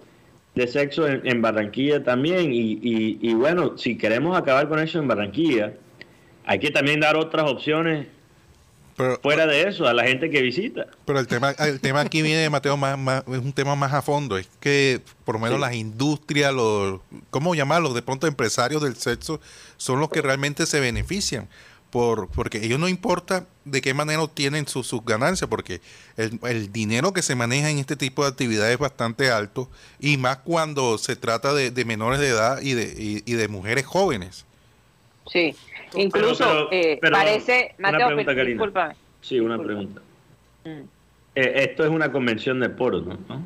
[0.55, 2.53] de sexo en, en Barranquilla también.
[2.53, 5.73] Y, y- y bueno, si queremos acabar con eso en Barranquilla,
[6.45, 8.07] hay que también dar otras opciones
[8.95, 10.85] pero- fuera de eso a la gente que visita.
[11.05, 14.03] Pero el tema, el tema aquí viene, Mateo, más, más- es un tema más a
[14.03, 14.37] fondo.
[14.37, 15.61] Es que por lo menos Sí.
[15.61, 16.99] las industrias, los,
[17.31, 17.95] ¿cómo llamarlos?
[17.95, 19.41] De pronto empresarios del sexo
[19.77, 21.47] son los que realmente se benefician.
[21.93, 25.79] Por, porque ellos no importa de qué manera obtienen su- sus ganancias, porque
[26.17, 30.17] el, el dinero que se maneja en este tipo de actividades es bastante alto, y
[30.17, 33.85] más cuando se trata de, de menores de edad y de, y- y de mujeres
[33.85, 34.43] jóvenes.
[35.31, 35.55] Sí.
[35.93, 38.95] Incluso Pero- eh, pero- parece, una pregunta, discúlpame.
[39.21, 40.01] Sí, una pregunta.
[40.65, 40.69] Mm.
[41.35, 43.43] Eh, esto es una convención de porno, ¿no?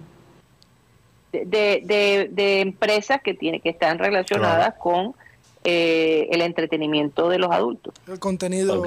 [1.33, 5.13] de, de, de- de empresas que tiene que están relacionadas con
[5.69, 8.81] eh, el entretenimiento de los adultos El contenido.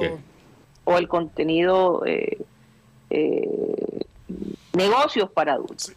[0.83, 2.39] O el contenido eh,
[3.11, 3.47] eh,
[4.73, 5.93] negocios para adultos.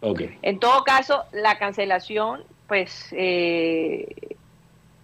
[0.00, 0.22] Ok.
[0.42, 4.08] En todo caso, la cancelación, pues, eh,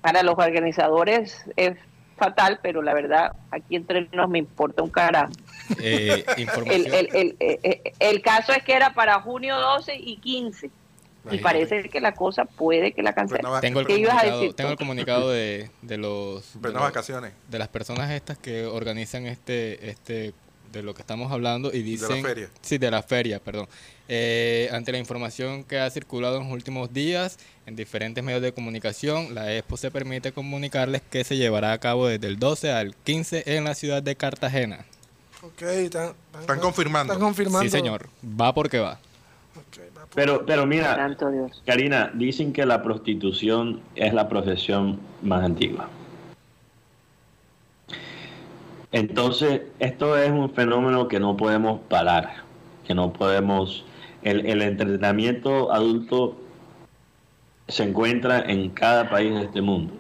[0.01, 1.77] para los organizadores es
[2.17, 5.33] fatal, pero la verdad, aquí entre nos me importa un carajo.
[5.81, 6.25] Eh,
[6.67, 10.71] El, el, el, el- el caso es que era para junio 12 y 15.
[11.35, 13.43] Y parece que la cosa puede que la cancelen.
[13.61, 14.55] Tengo el ¿Qué ibas a comunicado, decir?
[14.57, 17.33] tengo el comunicado de, de los de, los- vacaciones.
[17.49, 20.35] de las personas estas que organizan este este
[20.73, 22.51] de lo que estamos hablando y la dicen feria.
[22.61, 23.67] sí de la feria perdón
[24.11, 28.53] Eh, ante la información que ha circulado en los últimos días en diferentes medios de
[28.53, 32.95] comunicación la Expo se permite comunicarles que se llevará a cabo desde el 12 al
[32.97, 34.85] 15 en la ciudad de Cartagena
[35.43, 37.13] Ok, están, Están confirmando.
[37.15, 37.63] Están confirmando.
[37.63, 38.99] sí señor va porque va
[40.15, 41.63] Pero, pero mira, Santo Dios.
[41.67, 45.89] Karina, dicen que la prostitución es la profesión más antigua.
[48.93, 52.37] Entonces, esto es un fenómeno que no podemos parar,
[52.87, 53.85] que no podemos...
[54.23, 56.37] El, el entretenimiento adulto
[57.69, 59.95] se encuentra en cada país de este mundo.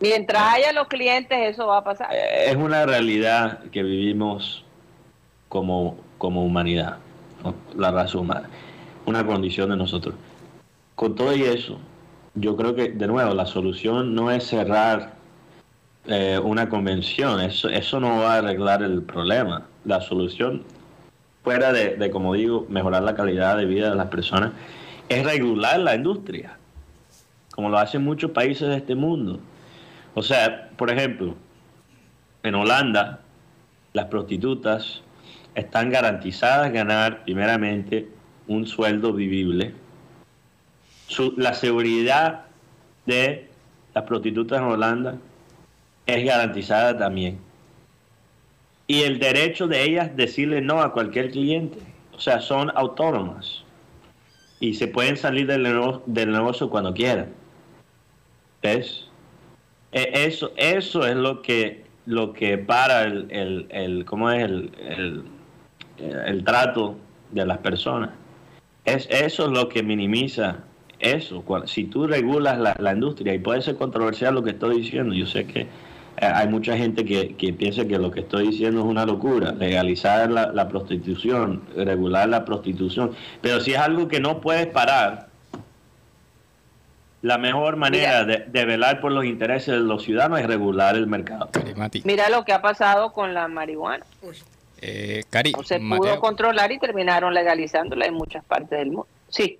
[0.00, 2.08] Mientras haya los clientes, eso va a pasar.
[2.12, 4.64] Eh, Es una realidad que vivimos
[5.48, 6.96] como, como humanidad,
[7.44, 7.54] ¿no?
[7.76, 8.48] la raza humana,
[9.06, 10.14] una condición de nosotros.
[10.94, 11.78] Con todo y eso,
[12.34, 15.14] yo creo que, de nuevo, la solución no es cerrar
[16.06, 19.66] eh, una convención, eso, eso no va a arreglar el problema.
[19.84, 20.62] La solución,
[21.42, 24.52] fuera de, de, como digo, mejorar la calidad de vida de las personas,
[25.08, 26.56] es regular la industria,
[27.54, 29.40] como lo hacen muchos países de este mundo.
[30.14, 31.34] O sea, por ejemplo,
[32.42, 33.20] en Holanda,
[33.92, 35.02] las prostitutas
[35.54, 38.08] están garantizadas ganar primeramente
[38.48, 39.72] un sueldo vivible.
[41.06, 42.44] Su- la seguridad
[43.06, 43.48] de
[43.94, 45.16] las prostitutas en Holanda
[46.06, 47.38] es garantizada también.
[48.86, 51.78] Y el derecho de ellas decirle no a cualquier cliente.
[52.14, 53.64] O sea, son autónomas.
[54.60, 57.28] Y se pueden salir del, nego- del negocio cuando quieran.
[58.62, 59.08] ¿Ves?
[59.92, 65.24] E- Eso, eso es lo que, lo que para el, el, el- ¿cómo es el,
[65.98, 66.96] el trato
[67.30, 68.10] de las personas.
[68.84, 70.56] Es, eso es lo que minimiza
[70.98, 71.42] eso.
[71.42, 75.14] Cual- Si tú regulas la, la industria, y puede ser controversial lo que estoy diciendo,
[75.14, 75.68] yo sé que eh,
[76.20, 80.30] hay mucha gente que, que piensa que lo que estoy diciendo es una locura, legalizar
[80.30, 85.28] la, la prostitución, regular la prostitución, pero si es algo que no puedes parar,
[87.22, 91.06] la mejor manera de, de velar por los intereses de los ciudadanos es regular el
[91.06, 91.48] mercado.
[92.04, 94.04] Mira lo que ha pasado con la marihuana.
[94.82, 99.06] Eh, Cari, No se pudo Mateo, controlar y terminaron legalizándola en muchas partes del mundo.
[99.28, 99.58] Sí,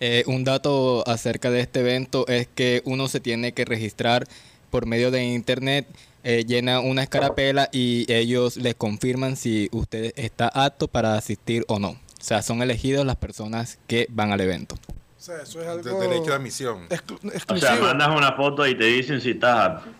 [0.00, 4.26] eh, un dato acerca de este evento es que uno se tiene que registrar
[4.70, 5.86] por medio de internet,
[6.24, 11.78] eh, llena una escarapela y ellos les confirman si usted está apto para asistir o
[11.78, 11.90] no.
[11.90, 14.74] O sea, son elegidos las personas que van al evento.
[14.74, 16.88] O sea, eso es De algo derecho de admisión.
[16.88, 17.72] exclu- O exclusivo.
[17.72, 19.90] sea, mandas una foto y te dicen si estás apto.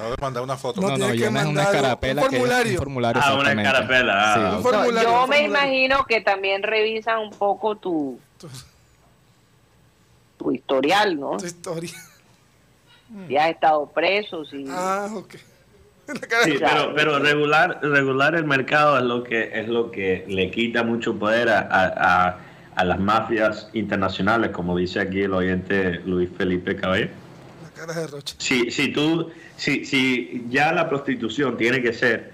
[0.00, 0.80] Acabo de mandar una foto.
[0.80, 2.72] No, No, no, que llenas una un escarapela que es formulario.
[2.72, 3.22] un formulario.
[3.24, 4.40] Ah, una escarapela, ah, Sí.
[4.40, 8.18] Un No, formulario, yo un me imagino que también revisan un poco tu,
[10.38, 11.36] tu historial, ¿no?
[11.36, 11.90] Tu historia.
[13.28, 14.64] Si has estado preso, si...
[14.68, 15.34] Ah, ok.
[16.44, 20.82] Sí, pero, pero regular, regular el mercado es lo que es lo que le quita
[20.82, 22.36] mucho poder a, a- a-
[22.74, 27.10] a las mafias internacionales, como dice aquí el oyente Luis Felipe Cabello.
[27.80, 28.34] La cara de Rocha.
[28.38, 32.30] Si, si tú, si, si ya la prostitución tiene que ser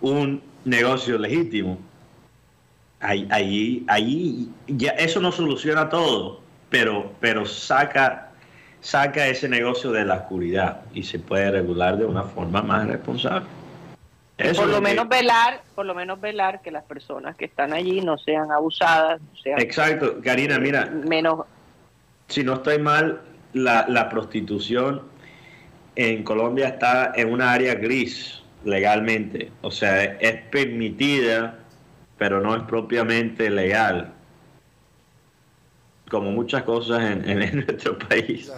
[0.00, 1.78] un negocio legítimo,
[3.00, 8.30] ahí, ahí, ahí ya eso no soluciona todo, pero, pero saca,
[8.80, 13.46] saca ese negocio de la oscuridad y se puede regular de una forma más responsable.
[14.38, 17.74] Eso por lo que- menos velar, por lo menos velar que las personas que están
[17.74, 21.44] allí no sean abusadas, no sean Exacto, Karina, mira, menos
[22.28, 23.20] si no estoy mal,
[23.52, 25.02] la, la prostitución
[25.96, 29.50] en Colombia está en una área gris legalmente.
[29.62, 31.58] O sea, es permitida,
[32.18, 34.12] pero no es propiamente legal.
[36.10, 38.50] Como muchas cosas en, nuestro país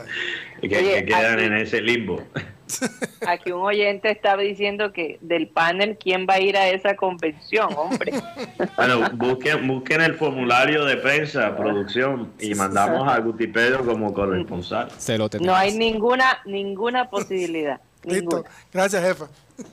[0.60, 2.22] que, quedan en ese limbo.
[3.26, 7.68] Aquí un oyente estaba diciendo que del panel, ¿quién va a ir a esa convención,
[7.76, 8.12] hombre?
[8.76, 14.90] Bueno, busquen, busquen el formulario de prensa, producción, y mandamos a Gutipedio como corresponsal.
[14.98, 15.46] Se lo tenemos.
[15.52, 17.80] No hay ninguna ninguna posibilidad.
[18.04, 18.36] Listo.
[18.36, 18.50] Ninguna.
[18.72, 19.26] Gracias, jefa.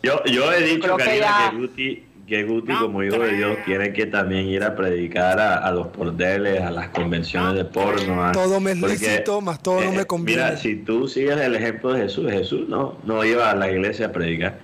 [0.03, 3.33] Yo, yo he dicho, Creo que Karina, ya- que Guti, que Guti como hijo de
[3.35, 7.65] Dios tiene que también ir a predicar a, a los bordeles, a las convenciones de
[7.65, 8.23] porno.
[8.25, 10.41] a- Todo me lícito, más todo no me conviene.
[10.41, 14.05] Mira, si tú sigues el ejemplo de Jesús, Jesús no, no iba a la iglesia
[14.05, 14.59] a predicar.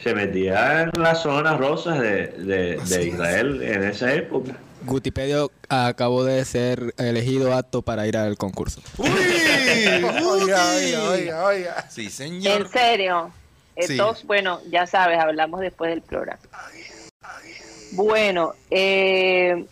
[0.00, 4.56] Se metía en las zonas rosas de, de, de Israel en esa época.
[4.84, 8.80] Gutipedio acabó de ser elegido apto para ir al concurso.
[8.98, 9.06] ¡Uy!
[9.08, 11.86] Oiga, oiga, oiga, oiga.
[11.88, 12.68] Sí, En señor.
[12.68, 13.30] serio.
[13.78, 13.92] Sí.
[13.92, 16.38] Entonces, bueno, ya sabes, hablamos después del programa.
[17.92, 19.64] Bueno, eh,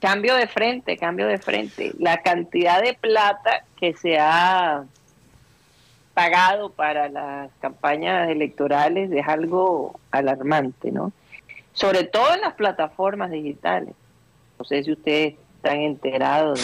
[0.00, 1.92] cambio de frente, cambio de frente.
[1.98, 4.84] La cantidad de plata que se ha
[6.14, 11.12] pagado para las campañas electorales es algo alarmante, ¿no?
[11.72, 13.94] Sobre todo en las plataformas digitales.
[14.58, 16.60] No sé si ustedes están enterados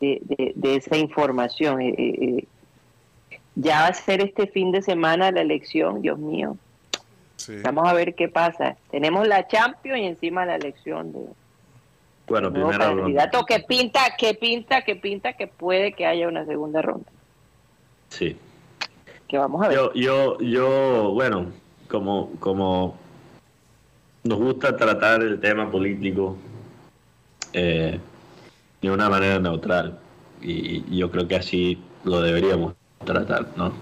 [0.00, 0.20] de,
[0.56, 1.80] de- esa información.
[1.80, 2.18] Eh, eh,
[3.30, 6.56] eh, ya va a ser este fin de semana la elección, Dios mío.
[7.36, 7.56] Sí.
[7.62, 8.76] Vamos a ver qué pasa.
[8.90, 11.20] Tenemos la Champions y encima la elección de
[12.26, 13.30] Bueno, nuevo primera ronda.
[13.46, 17.10] que pinta, que pinta, que pinta que puede que haya una segunda ronda.
[18.08, 18.36] Sí.
[19.28, 19.76] Que vamos a ver.
[19.76, 21.52] Yo, yo, yo, bueno,
[21.88, 22.96] como, como
[24.24, 26.36] nos gusta tratar el tema político
[27.52, 27.98] eh,
[28.80, 29.98] de una manera neutral,
[30.42, 33.72] y, y yo creo que así lo deberíamos tratar, ¿no?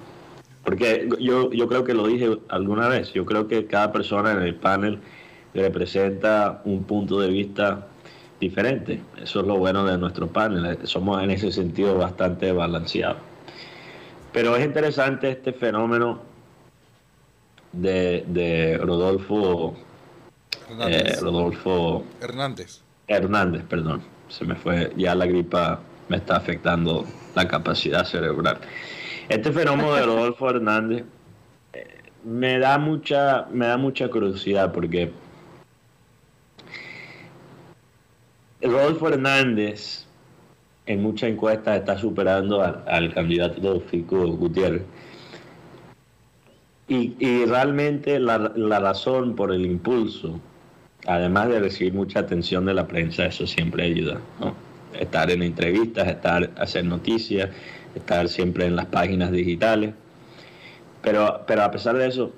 [0.64, 4.42] Porque yo, yo creo que lo dije alguna vez, yo creo que cada persona en
[4.42, 5.00] el panel
[5.52, 7.86] representa un punto de vista
[8.40, 9.00] diferente.
[9.22, 13.18] Eso es lo bueno de nuestro panel, somos en ese sentido bastante balanceados.
[14.32, 16.20] Pero es interesante este fenómeno
[17.72, 19.76] de, de Rodolfo,
[20.70, 21.20] eh, Hernández.
[21.20, 22.80] Rodolfo Hernández.
[23.06, 24.02] Hernández, perdón.
[24.28, 28.58] Se me fue, ya la gripa me está afectando la capacidad cerebral.
[29.28, 31.04] Este fenómeno de Rodolfo Hernández
[31.72, 31.86] eh,
[32.24, 35.12] me da mucha, me da mucha curiosidad porque
[38.60, 40.06] Rodolfo Hernández
[40.86, 44.82] en muchas encuestas está superando al, candidato Fico Gutiérrez.
[46.86, 50.38] Y, y realmente la, la razón por el impulso,
[51.06, 54.20] además de recibir mucha atención de la prensa, eso siempre ayuda.
[54.38, 54.54] ¿no?
[54.98, 57.48] Estar en entrevistas, estar hacer noticias,
[57.94, 59.94] estar siempre en las páginas digitales.
[61.02, 62.32] Pero, pero a pesar de eso,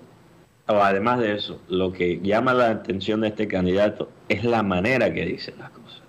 [0.68, 5.12] o además de eso, lo que llama la atención de este candidato es la manera
[5.12, 6.02] que dice las cosas.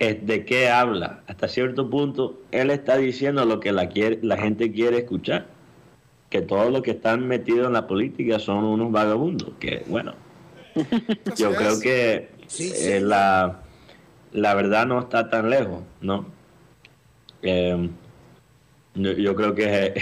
[0.00, 1.20] Es de qué habla.
[1.26, 5.46] Hasta cierto punto, él está diciendo lo que la, quiere, la gente quiere escuchar.
[6.30, 9.50] Que todos los que están metidos en la política son unos vagabundos.
[9.60, 10.14] Que bueno,
[11.36, 13.60] yo creo que eh, la,
[14.32, 16.26] la verdad no está tan lejos, ¿no?
[17.42, 17.88] Eh,
[18.94, 19.94] yo, creo que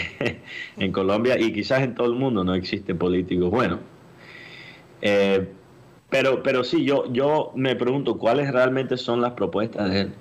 [0.77, 3.81] en Colombia y quizás en todo el mundo no existe políticos buenos.
[5.03, 5.49] Eh,
[6.11, 10.13] pero, pero sí, yo, yo me pregunto cuáles realmente son las propuestas de él.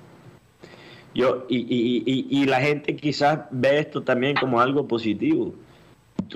[1.16, 5.54] Yo, y, y, y, y la gente quizás ve esto también como algo positivo.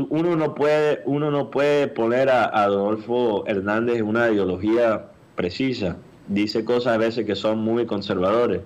[0.09, 5.97] Uno no puede, uno no puede poner a, a Adolfo Hernández una ideología precisa.
[6.27, 8.61] Dice cosas a veces que son muy conservadores,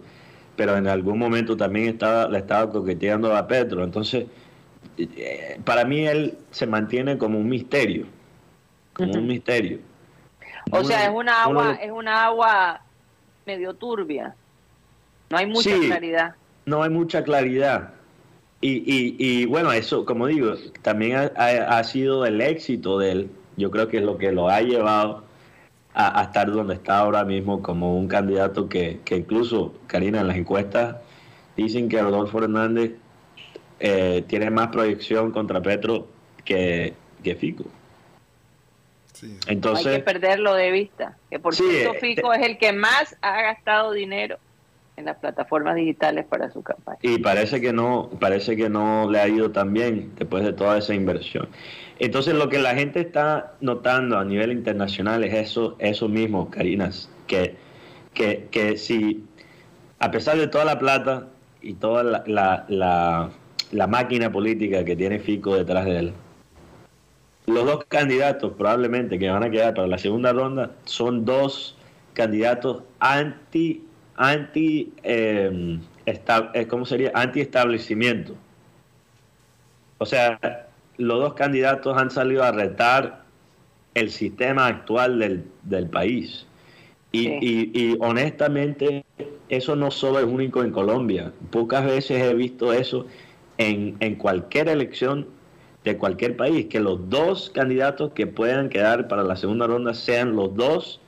[0.56, 3.84] pero en algún momento también estaba, le estaba coqueteando a Petro.
[3.84, 4.26] Entonces,
[4.98, 8.06] eh, para mí él se mantiene como un misterio,
[8.94, 9.80] como un misterio.
[10.72, 12.82] O sea, es una agua, lo- es una agua
[13.46, 14.34] medio turbia.
[15.30, 15.88] No hay mucha Sí.
[15.88, 16.36] claridad.
[16.66, 17.90] no hay mucha claridad.
[18.62, 23.12] Y, y, y bueno, eso, como digo, también ha, ha- ha sido el éxito de
[23.12, 23.30] él.
[23.58, 25.24] Yo creo que es lo que lo ha llevado
[25.96, 30.28] a, a estar donde está ahora mismo como un candidato que, que incluso, Karina, en
[30.28, 30.98] las encuestas
[31.56, 32.92] dicen que Rodolfo Hernández
[33.80, 36.08] eh, tiene más proyección contra Petro
[36.44, 36.94] que,
[37.24, 37.64] que Fico.
[39.14, 39.28] Sí.
[39.28, 41.18] No hay que Entonces, perderlo de vista.
[41.30, 44.38] Que por Sí, cierto, eh, Fico es el que más ha gastado dinero
[44.98, 47.00] en las plataformas digitales para su campaña.
[47.02, 50.78] y parece que no parece que no le ha ido tan bien después de toda
[50.78, 51.50] esa inversión
[52.00, 57.10] entonces lo que la gente está notando a nivel internacional es eso eso mismo Carinas
[57.28, 57.56] que
[58.14, 59.24] que, que si
[60.00, 61.28] a pesar de toda la plata
[61.62, 66.14] y toda la, la, la- máquina política que tiene Fico detrás de él
[67.48, 71.78] los dos candidatos probablemente que van a quedar para la segunda ronda son dos
[72.14, 73.84] candidatos anti
[74.16, 77.12] anti eh, esta- ¿cómo sería?
[77.14, 78.34] anti establecimiento
[79.98, 80.65] o sea
[80.98, 83.24] los dos candidatos han salido a retar
[83.94, 86.46] el sistema actual del, del país
[87.12, 87.38] y, Sí.
[87.42, 89.06] y- y honestamente
[89.50, 93.06] eso no solo es único en Colombia pocas veces he visto eso
[93.58, 95.28] en, en cualquier elección
[95.86, 100.36] de cualquier país, que los dos candidatos que puedan quedar para la segunda ronda sean
[100.36, 101.00] los dos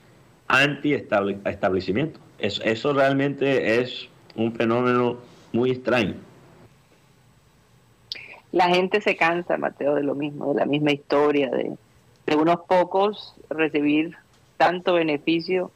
[0.48, 2.20] anti-establecimiento.
[2.40, 5.18] Eso, eso realmente es un fenómeno
[5.52, 6.14] muy extraño.
[8.52, 11.74] La gente se cansa, Mateo, de lo mismo, de la misma historia, de,
[12.36, 14.16] unos pocos recibir
[14.58, 15.72] tanto beneficio,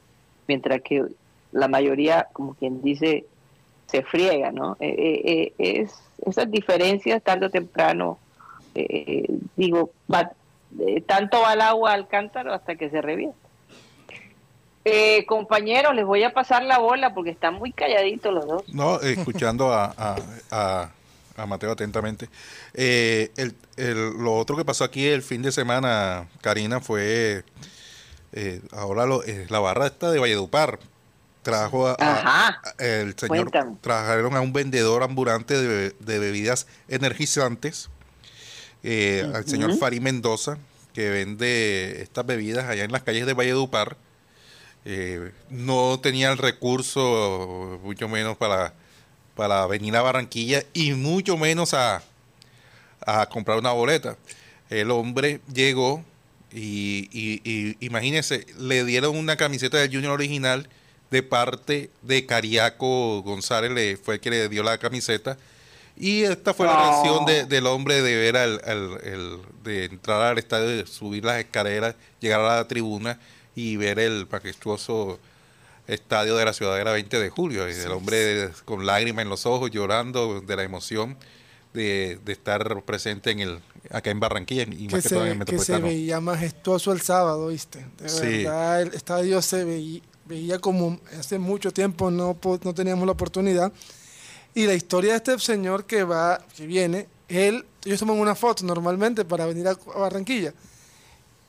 [0.48, 1.06] mientras que
[1.52, 3.26] la mayoría, como quien dice,
[3.88, 4.78] se friega, ¿no?
[4.80, 5.94] Eh, eh, eh, es,
[6.26, 8.20] esas diferencias tarde o temprano,
[8.74, 10.32] eh, digo, va-
[10.80, 13.38] eh, tanto va el agua al cántaro hasta que se revienta.
[14.84, 18.64] Eh, compañeros, les voy a pasar la bola porque están muy calladitos los dos.
[18.74, 20.90] No, escuchando a, a-
[21.42, 22.30] a Mateo atentamente.
[22.74, 27.44] Eh, el, el- lo otro que pasó aquí el fin de semana, Karina, fue
[28.34, 30.80] eh, ahora lo- eh, la barra esta de Valledupar.
[31.44, 33.76] Trajo a, a- a- el señor, Cuéntame.
[33.82, 37.90] trajeron a un vendedor ambulante de, de bebidas energizantes,
[38.84, 39.76] al señor.
[39.78, 40.60] Fari Mendoza,
[40.94, 43.98] que vende estas bebidas allá en las calles de Valledupar.
[45.50, 48.74] No tenía el recurso, mucho menos para,
[49.42, 52.04] para venir a Barranquilla y mucho menos a,
[53.04, 54.16] a comprar una boleta.
[54.70, 56.06] El hombre llegó
[56.54, 60.70] y, y, y imagínense, le dieron una camiseta del Junior original
[61.10, 65.40] de parte de Cariaco González, le, fue el que le dio la camiseta.
[65.98, 70.22] Y esta fue la reacción de- del hombre de ver al, al- el- de entrar
[70.22, 73.20] al estadio, de subir las escaleras, llegar a la tribuna
[73.56, 75.20] y ver el majestuoso
[75.88, 77.70] estadio de la Ciudadela 20 de julio.
[77.70, 81.18] Y el hombre con lágrimas en los ojos, llorando de la emoción
[81.74, 83.60] de, de estar presente en el
[83.90, 87.02] acá en Barranquilla y que que todo en se, el que se veía majestuoso el
[87.02, 87.86] sábado, ¿viste?
[87.98, 88.44] De Sí.
[88.44, 93.72] verdad, el estadio se veía, veía como hace mucho tiempo no, no teníamos la oportunidad.
[94.54, 98.66] Y la historia de este señor que va, que viene, él, ellos toman una foto
[98.66, 100.54] normalmente para venir a, a Barranquilla.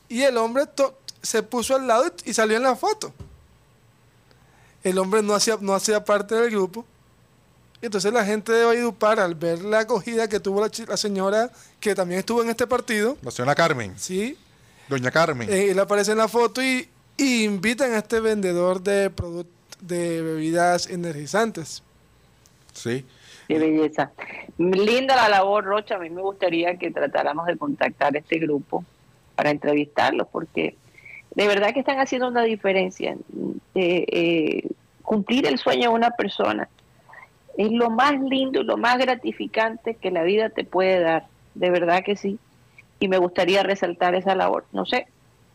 [0.09, 3.13] Y el hombre to- se puso al lado y, y salió en la foto.
[4.83, 6.85] El hombre no hacía, no hacía parte del grupo.
[7.81, 10.97] Y entonces la gente de Valledupar, al ver la acogida que tuvo la, chi- la
[10.97, 14.37] señora que también estuvo en este partido, La señora Carmen, sí,
[14.87, 15.49] doña Carmen.
[15.51, 19.47] eh, él aparece en la foto y, y invitan a este vendedor de product-
[19.81, 21.83] de bebidas energizantes.
[22.73, 23.05] sí.
[23.49, 24.11] Qué belleza.
[24.57, 25.95] Linda la labor, Rocha.
[25.95, 28.85] A mí me gustaría que tratáramos de contactar a este grupo
[29.35, 30.77] para entrevistarlos, porque
[31.35, 33.15] de verdad que están haciendo una diferencia.
[33.75, 34.69] Eh, eh,
[35.01, 36.69] cumplir el sueño de una persona
[37.57, 41.25] es lo más lindo y lo más gratificante que la vida te puede dar.
[41.55, 42.39] De verdad que sí.
[42.99, 44.65] Y me gustaría resaltar esa labor.
[44.71, 45.07] No sé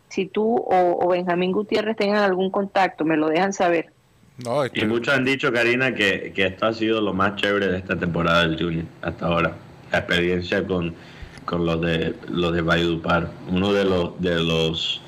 [0.08, 3.92] si tú o, o Benjamín Gutiérrez tengan algún contacto, me lo dejan saber.
[4.44, 7.66] No, este- Y muchos han dicho, Karina, que, que esto ha sido lo más chévere
[7.68, 9.52] de esta temporada del Junior hasta ahora.
[9.90, 10.94] La experiencia con,
[11.44, 13.30] con los de los de Valledupar.
[13.50, 15.00] Uno de los de los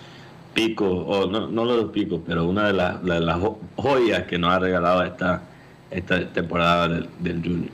[0.55, 4.39] picos, o no, no los picos, pero una de, las- de las jo- joyas que
[4.39, 5.43] nos ha regalado esta,
[5.91, 7.71] esta temporada del, del Junior.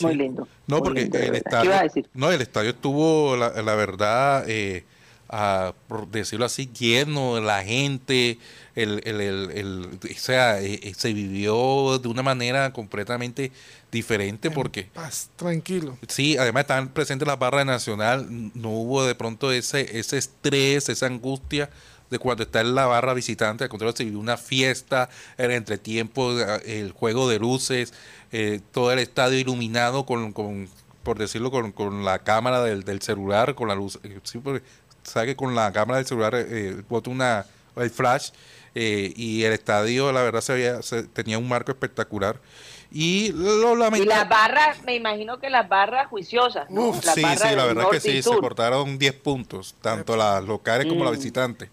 [0.00, 0.48] Muy lindo.
[0.66, 1.40] No, muy porque lindo, el verdad.
[1.42, 2.08] ¿Qué estadio, ibas a decir?
[2.14, 4.84] no, el estadio estuvo, la, la verdad, eh,
[5.32, 8.38] a- por decirlo así, lleno de la gente,
[8.74, 13.52] el, el, el, el- o sea, eh, eh, se vivió de una manera completamente
[13.92, 15.96] diferente porque Paz, tranquilo.
[16.08, 21.06] Sí, además estaban presentes las barras Nacional, no hubo de pronto ese, ese estrés, esa
[21.06, 21.70] angustia
[22.10, 25.08] de cuando está en la barra visitante, al contrario se vivió una fiesta,
[25.38, 27.92] el entretiempo, eh, el juego de luces,
[28.32, 30.68] eh, todo el estadio iluminado con, con
[31.04, 34.62] por decirlo, con, con la cámara del, del celular, con la luz, sí, porque
[35.02, 37.46] sabe que con la cámara del celular eh, bota una,
[37.76, 38.30] el flash,
[38.74, 42.36] eh, y el estadio la verdad se veía, se- tenía un marco espectacular.
[42.92, 44.04] Y lo Y lamentable.
[44.06, 46.88] las barras, me imagino que las barras juiciosas, ¿no?
[46.88, 48.40] Uf, Las sí, barras sí, la verdad que norte y sí, se sur.
[48.40, 51.14] portaron 10 puntos, tanto las locales como la Mm.
[51.14, 51.70] visitante.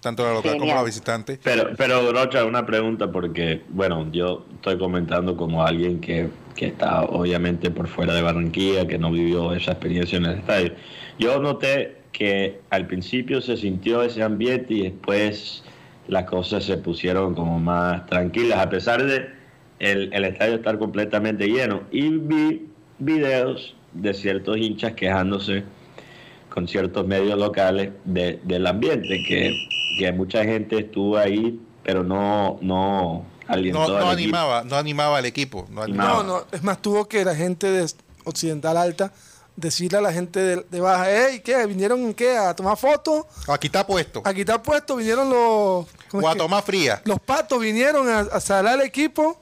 [0.00, 1.40] Tanto la local como la visitante.
[1.42, 7.02] Pero, pero Rocha, una pregunta porque, bueno, yo estoy comentando como alguien que, que está
[7.02, 10.72] obviamente por fuera de Barranquilla, que no vivió esa experiencia en el estadio.
[11.18, 15.62] Yo noté que al principio se sintió ese ambiente y después
[16.08, 19.28] las cosas se pusieron como más tranquilas, a pesar de
[19.78, 21.82] el, el estadio estar completamente lleno.
[21.92, 22.66] Y vi
[22.98, 25.64] videos de ciertos hinchas quejándose
[26.48, 29.54] con ciertos medios locales de- del ambiente, que,
[29.98, 34.36] que mucha gente estuvo ahí, pero no, no alientó No, no al equipo.
[34.36, 35.66] animaba, no animaba al equipo.
[35.70, 36.14] No animaba.
[36.14, 37.86] No, no, es más, tuvo que la gente de
[38.24, 39.12] Occidental Alta
[39.60, 41.66] decirle a la gente de, de Baja, hey, ¿qué?
[41.66, 42.36] ¿Vinieron qué?
[42.36, 43.24] ¿A tomar fotos?
[43.48, 44.22] Aquí está puesto.
[44.24, 45.86] Aquí está puesto, vinieron los...
[46.08, 47.02] ¿cómo O a tomar fría.
[47.04, 49.36] Los patos vinieron a, a salar al equipo.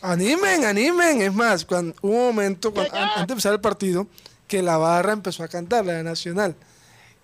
[0.00, 1.22] Animen, animen.
[1.22, 4.06] Es más, cuando, hubo un momento, cuando- an- antes de empezar el partido,
[4.46, 6.54] que la barra empezó a cantar, la de Nacional.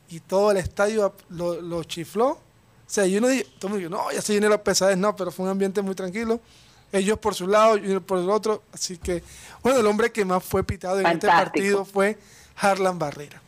[0.08, 2.28] Y todo el estadio lo, lo chifló.
[2.30, 2.40] O
[2.86, 4.96] sea, y uno dijo, todo el mundo dijo, no, ya se viene la pesadez.
[4.98, 6.40] No, pero fue un ambiente muy tranquilo.
[6.94, 8.62] Ellos por su lado, y por el otro.
[8.72, 9.22] Así que,
[9.62, 12.16] bueno, el hombre que más fue pitado en este partido fue
[12.56, 13.40] Harlan Barrera.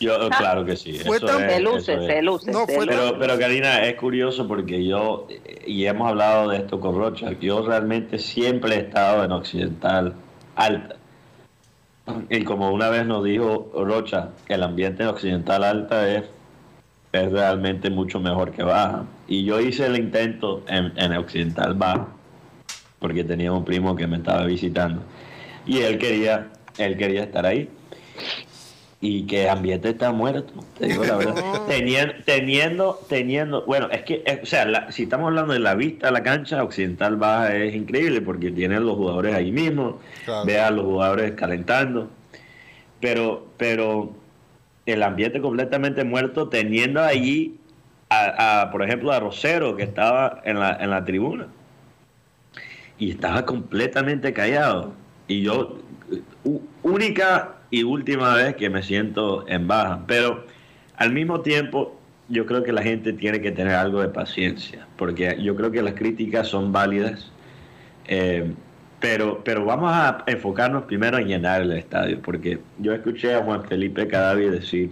[0.00, 0.98] Yo, claro que sí.
[1.00, 2.06] Fue tan- es, Se luce, es.
[2.06, 2.50] se luce.
[2.50, 2.98] No, se fue luce.
[2.98, 5.28] Pero, pero Karina, es curioso porque yo,
[5.66, 10.14] y hemos hablado de esto con Rocha, yo realmente siempre he estado en Occidental
[10.56, 10.96] Alta.
[12.30, 16.24] Y como una vez nos dijo Rocha, que el ambiente en Occidental Alta es,
[17.12, 19.04] es realmente mucho mejor que Baja.
[19.28, 22.08] Y yo hice el intento en, en Occidental Baja,
[22.98, 25.02] porque tenía un primo que me estaba visitando.
[25.66, 27.68] Y él quería, él quería estar ahí
[29.00, 31.62] y que el ambiente está muerto, te digo la verdad.
[31.68, 35.74] teniendo, teniendo, teniendo, bueno, es que, eh, o sea, la- si estamos hablando de la
[35.76, 40.44] vista a la cancha, Occidental Baja es increíble porque tiene los jugadores ahí mismo, Claro.
[40.46, 42.10] ve a los jugadores calentando,
[43.00, 44.10] pero, pero
[44.86, 47.54] el ambiente completamente muerto teniendo allí,
[48.10, 51.46] a, a, por ejemplo, a Rosero que estaba en la, en la tribuna
[52.98, 54.92] y estaba completamente callado.
[55.26, 55.78] Y yo,
[56.82, 60.44] única y última vez que me siento en baja, pero
[60.96, 65.36] al mismo tiempo yo creo que la gente tiene que tener algo de paciencia, porque
[65.40, 67.30] yo creo que las críticas son válidas,
[68.06, 68.52] eh,
[69.00, 73.64] pero, pero vamos a enfocarnos primero en llenar el estadio, porque yo escuché a Juan
[73.64, 74.90] Felipe Cadavi decir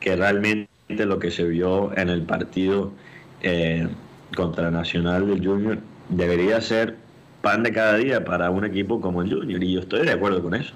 [0.00, 2.92] que realmente lo que se vio en el partido
[3.40, 3.88] eh,
[4.36, 5.78] contra Nacional del Junior
[6.08, 6.96] debería ser
[7.42, 10.42] pan de cada día para un equipo como el Junior, y yo estoy de acuerdo
[10.42, 10.74] con eso.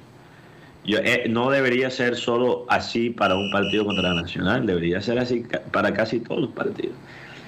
[0.85, 5.45] Yo, eh, no debería ser solo así para un partido contra Nacional, debería ser así
[5.73, 6.95] para casi todos los partidos.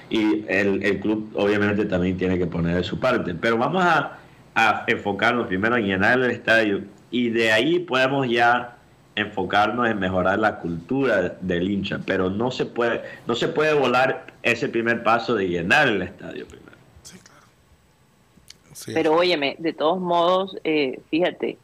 [0.09, 3.33] Y el, el club obviamente también tiene que poner de su parte.
[3.33, 4.17] Pero vamos a,
[4.55, 8.75] a enfocarnos primero en llenar el estadio y de ahí podemos ya
[9.15, 11.99] enfocarnos en mejorar la cultura del hincha.
[12.05, 16.45] Pero no se puede, no se puede volar ese primer paso de llenar el estadio
[16.47, 16.70] primero.
[18.85, 21.57] Pero óyeme, de todos modos, eh, fíjate,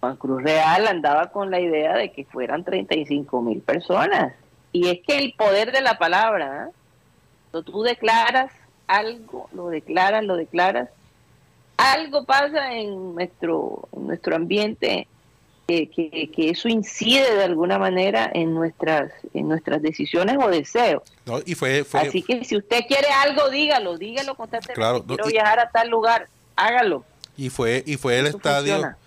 [0.00, 4.34] Juan Cruz Real andaba con la idea de que fueran 35 mil personas.
[4.72, 7.62] Y es que el poder de la palabra, ¿eh?
[7.62, 8.52] Tú declaras
[8.86, 10.88] algo, lo declaras, lo declaras,
[11.76, 15.06] algo pasa en nuestro, en nuestro ambiente
[15.66, 21.02] que, que, que eso incide de alguna manera en nuestras, en nuestras decisiones o deseos.
[21.24, 24.74] No, y fue, fue Así que si usted quiere algo, dígalo, dígalo constantemente.
[24.74, 27.04] Claro, no, Quiero y- viajar a tal lugar, hágalo.
[27.36, 28.98] y fue y fue el Eso estadio funciona.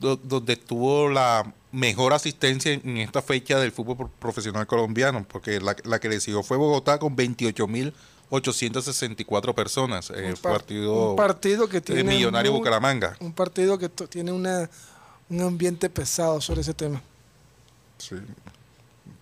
[0.00, 5.76] donde tuvo la mejor asistencia en, esta fecha del fútbol pro- profesional colombiano, porque la,
[5.84, 10.10] la que le siguió fue Bogotá con 28.864 personas.
[10.10, 13.16] eh, Un par- partido un partido que de tiene Millonario muy- Bucaramanga.
[13.20, 14.68] Un partido que tiene una,
[15.30, 17.00] un ambiente pesado sobre ese tema.
[17.98, 18.16] Sí.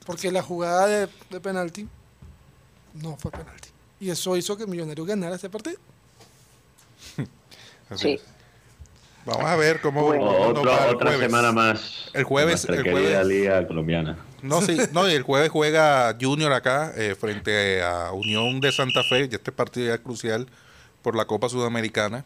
[0.06, 1.86] Porque la jugada de, de penalti
[2.94, 3.68] no fue penalti.
[4.00, 5.78] Y eso hizo que Millonarios ganara ese partido.
[7.90, 8.20] Así Sí.
[9.24, 10.24] Vamos a ver cómo, Bueno.
[10.30, 11.26] Otra, va el otra jueves.
[11.26, 12.10] semana más.
[12.14, 14.16] El jueves- el jueves- liga colombiana.
[14.40, 19.02] No, sí, no, y el jueves juega Junior acá eh, frente a Unión de Santa
[19.04, 20.46] Fe, y este partido ya es crucial
[21.02, 22.24] por la Copa Sudamericana.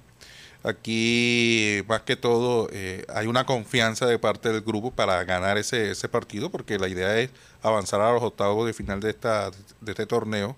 [0.64, 5.90] Aquí, más que todo, eh, hay una confianza de parte del grupo para ganar ese,
[5.90, 7.30] ese partido, porque la idea es
[7.62, 9.50] avanzar a los octavos de final de, esta,
[9.80, 10.56] de este torneo.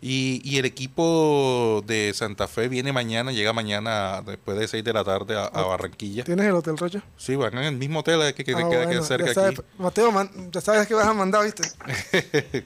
[0.00, 4.92] Y, y el equipo de Santa Fe viene mañana, llega mañana después de 6 de
[4.92, 6.22] la tarde a, a Barranquilla.
[6.24, 7.02] ¿Tienes el Hotel Rocha?
[7.16, 9.60] Sí, van en el mismo hotel que, que Ah, queda bueno, cerca aquí.
[9.76, 11.62] Mateo, man- ya sabes que vas a mandar, ¿viste?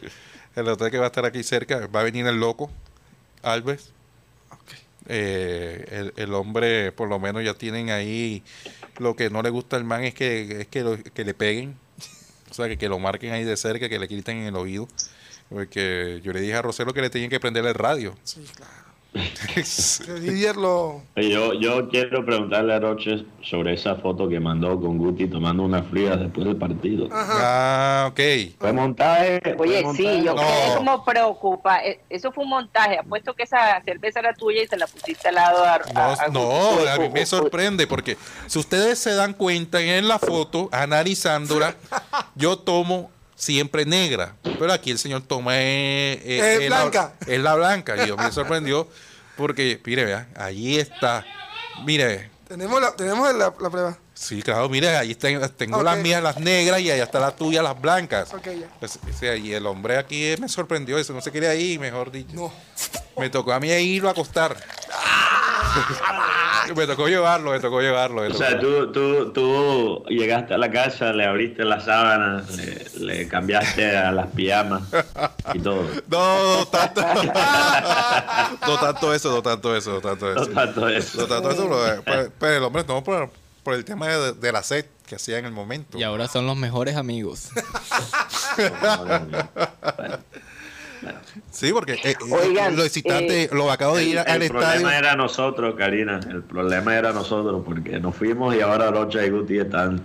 [0.56, 2.70] el hotel que va a estar aquí cerca, va a venir el loco,
[3.42, 3.92] Alves.
[5.09, 8.42] Eh, el, el hombre, por lo menos ya tienen ahí,
[8.98, 11.76] lo que no le gusta al man es que, es que, lo- que le peguen,
[12.50, 14.88] o sea, que, que lo marquen ahí de cerca, que le griten en el oído.
[15.48, 18.16] Porque yo le dije a Rosero que le tenían que prender el radio.
[18.24, 18.72] Sí, claro.
[19.12, 19.62] Que
[20.20, 21.02] Didier lo...
[21.16, 25.62] Oye, Yo, yo quiero preguntarle a Roche sobre esa foto que mandó con Guti tomando
[25.64, 27.08] una fría después del partido.
[27.12, 28.20] Ah, ok.
[28.58, 29.40] ¿Fue montaje?
[29.56, 30.16] ¿Fue Oye, montaje?
[30.18, 30.40] sí, yo No.
[30.40, 31.84] quedé como preocupa.
[31.84, 32.98] Eh, Eso fue un montaje.
[32.98, 36.12] Apuesto que esa cerveza era tuya y se la pusiste al lado a, No, a-
[36.14, 40.70] a- no, a mí me sorprende porque si ustedes se dan cuenta en la foto,
[40.72, 41.76] analizándola,
[42.34, 43.10] yo tomo
[43.47, 47.14] siempre negra, pero aquí el señor toma eh, eh, Eh, eh, la- blanca.
[47.26, 48.88] es la blanca y yo me sorprendió
[49.36, 51.24] porque, mire, vea, ahí está,
[51.84, 53.99] mire, Tenemos la, tenemos la, la prueba.
[54.14, 57.80] sí, claro, mire, ahí tengo las mías, las negras y allá está la tuya, las
[57.80, 58.32] blancas.
[58.32, 58.68] Ok, ya.
[58.78, 58.99] Pues,
[59.43, 62.34] y el hombre aquí me sorprendió, eso no se quería ir, mejor dicho.
[62.34, 62.53] No.
[63.18, 64.57] Me tocó a mí irlo a acostar.
[66.76, 68.22] me tocó llevarlo, me tocó llevarlo.
[68.22, 72.86] me O sea, tú, tú, tú llegaste a la casa, le abriste las sábanas, le,
[73.00, 74.82] le cambiaste a las pijamas
[75.54, 75.82] y todo.
[76.08, 77.00] No, no tanto.
[78.66, 80.50] no tanto eso, no tanto eso, no tanto No eso.
[80.52, 81.20] tanto eso.
[81.20, 83.30] No tanto eso, pero, eh, pues, pues, el hombre no por,
[83.62, 85.98] por el tema de, de la sed que hacía en el momento.
[85.98, 87.48] Y ahora son los mejores amigos.
[91.50, 94.48] Sí, porque eh, eh, Oigan, lo excitante, eh, lo acabo de ir El, al el
[94.48, 94.90] problema estadio.
[94.98, 96.20] era nosotros, Karina.
[96.30, 100.03] El problema era nosotros porque nos fuimos y ahora Rocha y Guti están.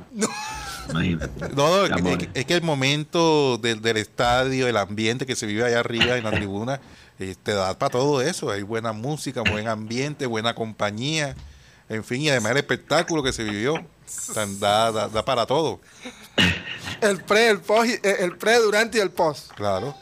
[0.89, 1.49] Imagínate.
[1.55, 5.45] No, no, es, que- es que el momento del, del estadio, el ambiente que se
[5.45, 6.79] vive allá arriba en la tribuna,
[7.19, 8.49] eh, te da para todo eso.
[8.51, 11.35] Hay buena música, buen ambiente, buena compañía,
[11.89, 13.75] en fin, y además el espectáculo que se vivió.
[14.59, 15.81] Da, da, da para todo,
[17.01, 19.51] El pre, el post, eh, el pre, durante y el post.
[19.51, 19.93] claro.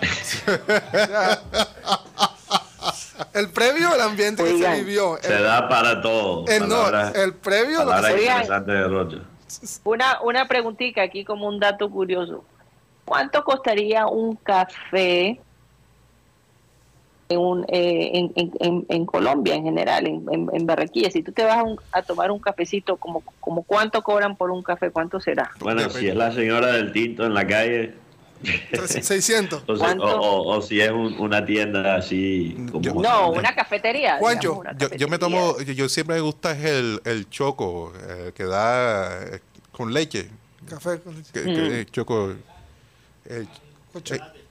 [3.34, 5.16] El previo, el ambiente que se vivió.
[5.20, 6.46] Se da para todo.
[6.48, 8.14] el no, Palabras- el previo, lo que se-
[8.66, 9.20] de.
[9.84, 12.44] Una, una preguntita aquí como un dato curioso.
[13.04, 15.38] ¿Cuánto costaría un café
[17.28, 21.10] en, un, eh, en, en- en- en Colombia en general, en, en, en Barranquilla?
[21.10, 24.50] Si tú te vas a, un- a tomar un cafecito, como, como ¿cuánto cobran por
[24.50, 24.90] un café?
[24.90, 25.50] ¿Cuánto será?
[25.60, 27.94] Bueno, si es la señora del tinto en la calle,
[28.86, 29.62] 600.
[29.66, 30.04] o, si, ¿Cuánto?
[30.04, 34.16] o- o- o si es un- una tienda así como Yo- No, una cafetería.
[34.18, 35.18] Juancho, digamos, una Yo, yo me cafetería.
[35.18, 39.40] tomo, yo, yo siempre me gusta es el, el choco eh, que da eh,
[39.72, 40.28] con leche.
[40.68, 41.44] Café con Que, Mm.
[41.44, 42.32] que- el choco.
[43.26, 43.46] eh,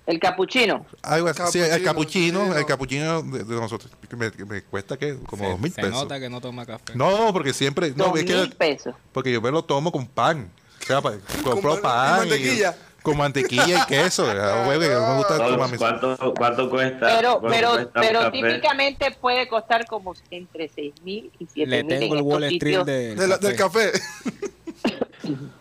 [0.05, 0.85] El capuchino.
[1.03, 2.65] algo así, sí, el Capuchino, capuchino, el no.
[2.67, 3.91] capuchino de, de nosotros.
[4.17, 5.95] Me, me cuesta que como Se- dos mil se pesos.
[5.95, 6.93] nota que no toma café.
[6.95, 7.91] No, porque siempre.
[7.95, 8.95] No, Dos es mil que, pesos.
[9.13, 10.49] porque yo me lo tomo con pan.
[10.81, 10.99] O sea,
[11.43, 12.15] compro pan- pan.
[12.15, 12.75] y mantequilla.
[13.09, 14.25] Con mantequilla y queso.
[14.33, 14.33] no
[14.67, 14.77] me
[15.17, 17.07] gusta Entonces, tomar mis- ¿cuánto, ¿Cuánto cuesta?
[17.17, 21.83] Pero, cuánto pero, cuesta pero típicamente puede costar como entre 6 mil y 7 Le
[21.83, 23.91] mil en tengo el Wall Street del De la- del café.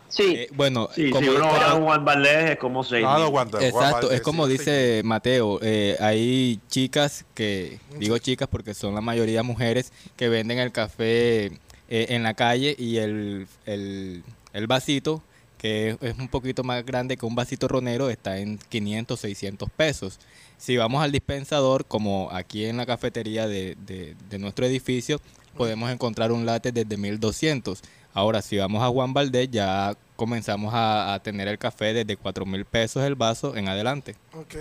[0.08, 0.24] Sí.
[0.36, 3.12] Eh, bueno, Sí, como si uno va a un Juan Valdez es como seis Ah,
[3.12, 3.26] no mil.
[3.26, 3.64] aguanta.
[3.64, 4.58] Exacto, es como sí, sí.
[4.58, 10.58] dice Mateo, eh, hay chicas que, digo chicas porque son la mayoría mujeres, que venden
[10.60, 11.52] el café eh,
[11.90, 14.22] en la calle y el, el,
[14.54, 15.22] el vasito,
[15.58, 19.68] que es, es un poquito más grande que un vasito ronero, está en 500, 600
[19.70, 20.18] pesos.
[20.56, 25.20] Si vamos al dispensador, como aquí en la cafetería de, de- de nuestro edificio,
[25.56, 27.82] podemos encontrar un latte desde 1200.
[28.14, 32.46] Ahora, si vamos a Juan Valdés, ya comenzamos a, a tener el café desde 4
[32.46, 34.14] mil pesos el vaso en adelante.
[34.32, 34.54] Ok.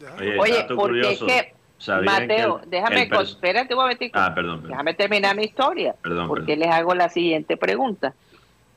[0.00, 0.14] Ya.
[0.18, 4.18] Oye, Oye, dato porque es que, ¿Sabían Mateo, que el- déjame, el espérate un momentico.
[4.18, 4.70] Ah, perdón, perdón.
[4.72, 5.94] Déjame terminar mi historia.
[6.02, 6.60] Perdón, porque perdón.
[6.60, 8.14] les hago la siguiente pregunta.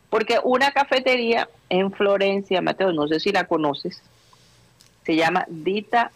[0.10, 4.02] Porque una cafetería en Florencia, Mateo, no sé si la conoces,
[5.06, 6.12] se llama Dita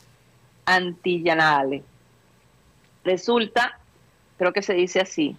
[0.66, 1.84] Antillanale.
[3.04, 3.78] Resulta,
[4.38, 5.36] creo que se dice así,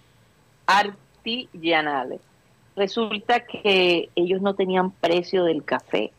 [0.67, 2.19] Artillanale.
[2.75, 6.11] Resulta que ellos no tenían precio del café.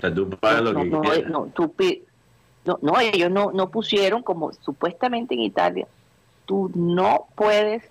[0.00, 1.30] sea, tú pagas lo no, que no, quieras.
[1.30, 2.02] no, tú pi-
[2.64, 5.86] no, no, ellos no, no pusieron como supuestamente en Italia,
[6.46, 7.82] tú no puedes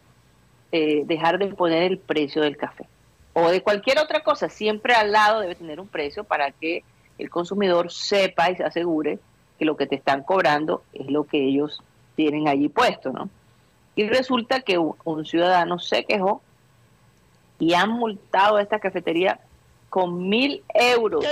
[0.71, 2.87] eh, dejar de poner el precio del café
[3.33, 6.83] o de cualquier otra cosa, siempre al lado debe tener un precio para que
[7.17, 9.19] el consumidor sepa y se asegure
[9.57, 11.81] que lo que te están cobrando es lo que ellos
[12.15, 13.29] tienen allí puesto, ¿no?
[13.95, 16.41] Y resulta que un, ciudadano se quejó
[17.59, 19.39] y han multado a esta cafetería
[19.89, 21.23] con mil euros.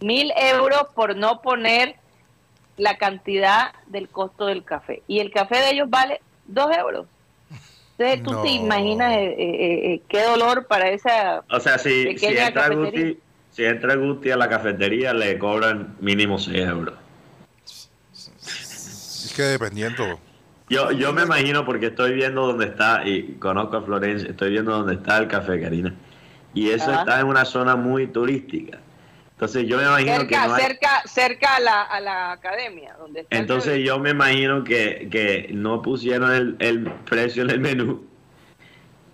[0.00, 1.96] Mil euros por no poner
[2.76, 5.02] la cantidad del costo del café.
[5.06, 7.06] Y el café de ellos vale dos euros.
[7.98, 8.42] Entonces tú No.
[8.42, 11.42] te imaginas eh, eh, eh, qué dolor para esa...
[11.50, 12.68] O sea, si, si entra.
[12.68, 13.18] Guti,
[13.50, 16.94] si entra Guti a la cafetería, le cobran mínimo 6 euros.
[18.44, 20.20] Es que dependiendo.
[20.70, 24.70] Yo, yo me imagino porque estoy viendo dónde está, y conozco a Florencia, estoy viendo
[24.70, 25.94] dónde está el café, Karina.
[26.54, 27.00] Y eso Ajá.
[27.00, 28.78] está en una zona muy turística.
[29.38, 32.96] Entonces yo me imagino que no hay- cerca, cerca a la, a la academia.
[32.98, 37.50] Donde está el Entonces yo me imagino que, que no pusieron el, el precio en
[37.50, 38.04] el menú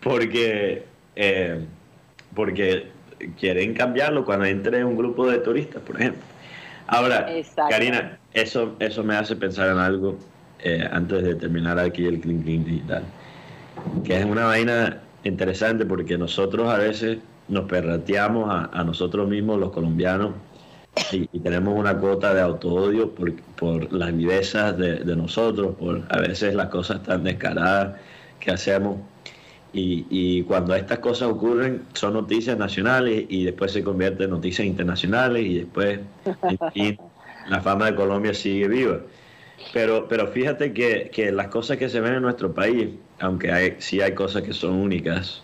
[0.00, 1.66] porque, eh,
[2.34, 2.86] porque
[3.38, 6.22] quieren cambiarlo cuando entre un grupo de turistas, por ejemplo.
[6.86, 7.26] Ahora.
[7.68, 10.18] Karina, eso, eso me hace pensar en algo
[10.60, 13.02] eh, antes de terminar aquí el Clean Clean Digital,
[14.04, 17.18] que es una vaina interesante porque nosotros a veces
[17.48, 20.32] nos perrateamos a, a nosotros mismos, los colombianos,
[21.12, 26.02] y, y tenemos una cuota de autoodio por, por las vivezas de, de nosotros, por
[26.08, 27.96] a veces las cosas tan descaradas
[28.38, 28.98] que hacemos.
[29.72, 34.66] Y, y cuando estas cosas ocurren, son noticias nacionales y después se convierten en noticias
[34.66, 36.98] internacionales y después, en fin,
[37.48, 39.00] la fama de Colombia sigue viva.
[39.72, 43.76] Pero, pero fíjate que, que las cosas que se ven en nuestro país, aunque hay,
[43.78, 45.42] sí hay cosas que son únicas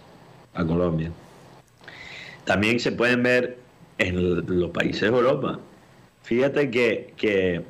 [0.54, 1.10] a Colombia,
[2.50, 3.58] también se pueden ver
[3.98, 5.60] en los países de Europa.
[6.24, 7.62] Fíjate que, que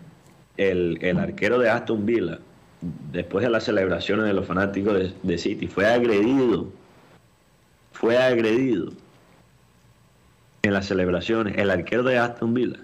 [0.56, 2.38] el, el arquero de Aston Villa,
[3.12, 6.68] después de las celebraciones de los fanáticos de, de City, fue agredido.
[7.92, 8.90] Fue agredido
[10.62, 11.58] en las celebraciones.
[11.58, 12.80] El arquero de Aston Villa.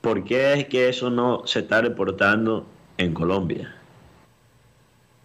[0.00, 2.68] ¿Por qué es que eso no se está reportando
[2.98, 3.74] en Colombia?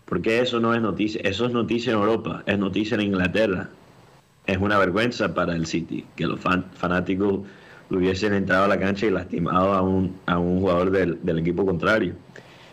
[0.05, 1.21] ¿Por qué eso no es noticia?
[1.23, 3.69] Eso es noticia en Europa, es noticia en Inglaterra.
[4.47, 7.41] Es una vergüenza para el City que los fan- fanáticos
[7.89, 11.65] hubiesen entrado a la cancha y lastimado a un, a un jugador del, del equipo
[11.65, 12.15] contrario.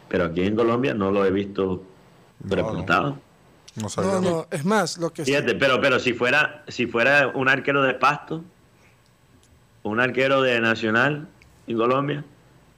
[0.08, 1.82] Pero aquí en Colombia no lo he visto
[2.44, 3.18] No, reportado.
[3.80, 4.12] No sabía.
[4.12, 7.48] No, no, es más, lo que sí- Fíjate, pero, pero si fuera, si fuera un
[7.48, 8.44] arquero de pasto,
[9.82, 11.26] un arquero de Nacional
[11.66, 12.24] en Colombia,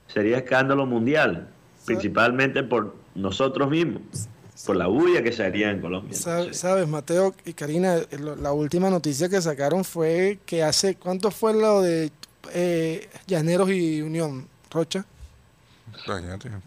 [0.07, 1.47] sería escándalo mundial,
[1.85, 4.01] principalmente por nosotros mismos,
[4.65, 6.17] por la bulla que se haría en Colombia.
[6.53, 11.31] Sabes, Mateo y Karina, eh, lo- la última noticia que sacaron fue que hace, ¿cuánto
[11.31, 12.11] fue lo de
[12.53, 15.05] eh, Llaneros y Unión, Rocha?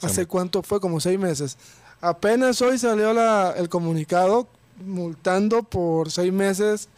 [0.03, 0.81] ¿Hace me- cuánto fue?
[0.81, 1.57] Como seis meses.
[2.01, 4.47] Apenas hoy salió la- el comunicado
[4.85, 6.89] multando por seis meses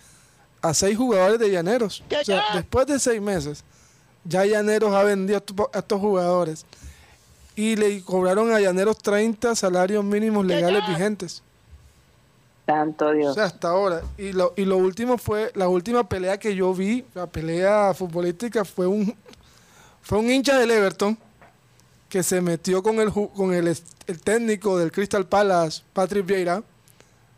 [0.61, 2.03] a seis jugadores de Llaneros.
[2.20, 3.64] O sea, después de seis meses,
[4.24, 6.64] ya Llaneros ha vendido a estos jugadores
[7.57, 11.42] y le cobraron a Llaneros 30 salarios mínimos legales vigentes.
[12.66, 13.34] Santo O Dios.
[13.34, 14.03] sea, hasta ahora.
[14.16, 18.64] Y lo, y lo último fue, la última pelea que yo vi, la pelea futbolística,
[18.64, 19.14] fue un,
[20.00, 21.18] fue un hincha del Everton
[22.09, 26.62] que se metió con el, ju- con el, el técnico del Crystal Palace, Patrick Vieira,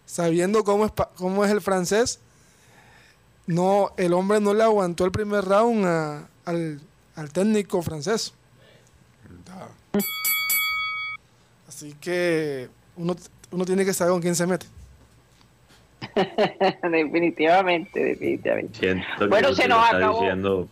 [0.04, 2.18] sabiendo cómo es, pa- cómo es el francés.
[3.46, 6.80] No, el hombre no le aguantó el primer round a- al,
[7.16, 8.34] al técnico francés.
[11.68, 13.16] Así que uno,
[13.51, 14.66] uno tiene que saber con quién se mete.
[16.90, 18.78] definitivamente, definitivamente.
[18.78, 20.20] siento Bueno, que se nos acabó.
[20.20, 20.68] diciendo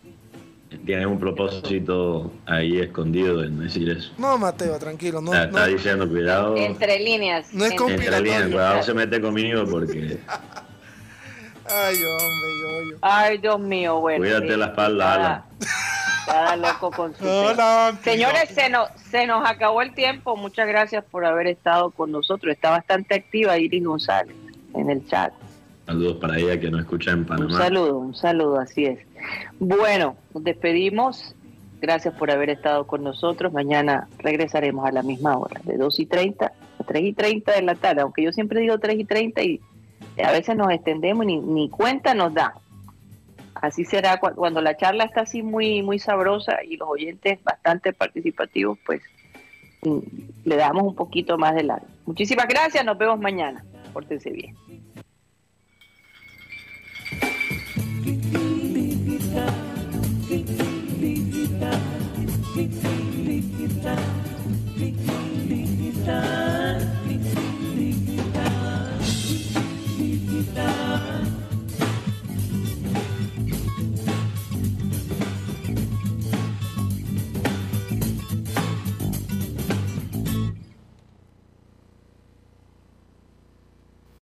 [0.85, 4.11] tiene un propósito ahí escondido en decir eso.
[4.17, 5.21] No, Mateo, tranquilo.
[5.21, 7.53] No, está diciendo, cuidado, Entre líneas.
[7.53, 10.19] No es entre entre líneas, cuidado se mete conmigo porque
[11.65, 12.97] Ay, hombre, yo, yo.
[13.01, 14.19] Ay, Dios mío, bueno.
[14.19, 15.43] Cuídate la espalda, Alan.
[16.25, 17.25] Cada loco con su.
[17.25, 17.97] Hola.
[18.03, 20.35] Señores, se nos, se nos acabó el tiempo.
[20.35, 22.53] Muchas gracias por haber estado con nosotros.
[22.53, 24.35] Está bastante activa Iris González
[24.73, 25.33] en el chat.
[25.85, 27.57] saludos para ella que no escucha en Un Panamá.
[27.57, 28.99] saludo, un saludo, así es.
[29.59, 31.35] Bueno, nos despedimos.
[31.81, 33.51] Gracias por haber estado con nosotros.
[33.51, 37.61] Mañana regresaremos a la misma hora, de 2 y 30 a 3 y 30 de
[37.61, 39.59] la tarde, aunque yo siempre digo 3 y 30 y
[40.23, 42.53] a veces nos extendemos y ni, ni cuenta nos da.
[43.63, 47.93] Así será cu- cuando la charla está así muy, muy sabrosa y los oyentes bastante
[47.93, 49.01] participativos, pues
[49.83, 49.99] mm,
[50.43, 51.87] le damos un poquito más de largo.
[52.05, 53.63] Muchísimas gracias, nos vemos mañana.
[53.93, 54.53] Pórtense bien.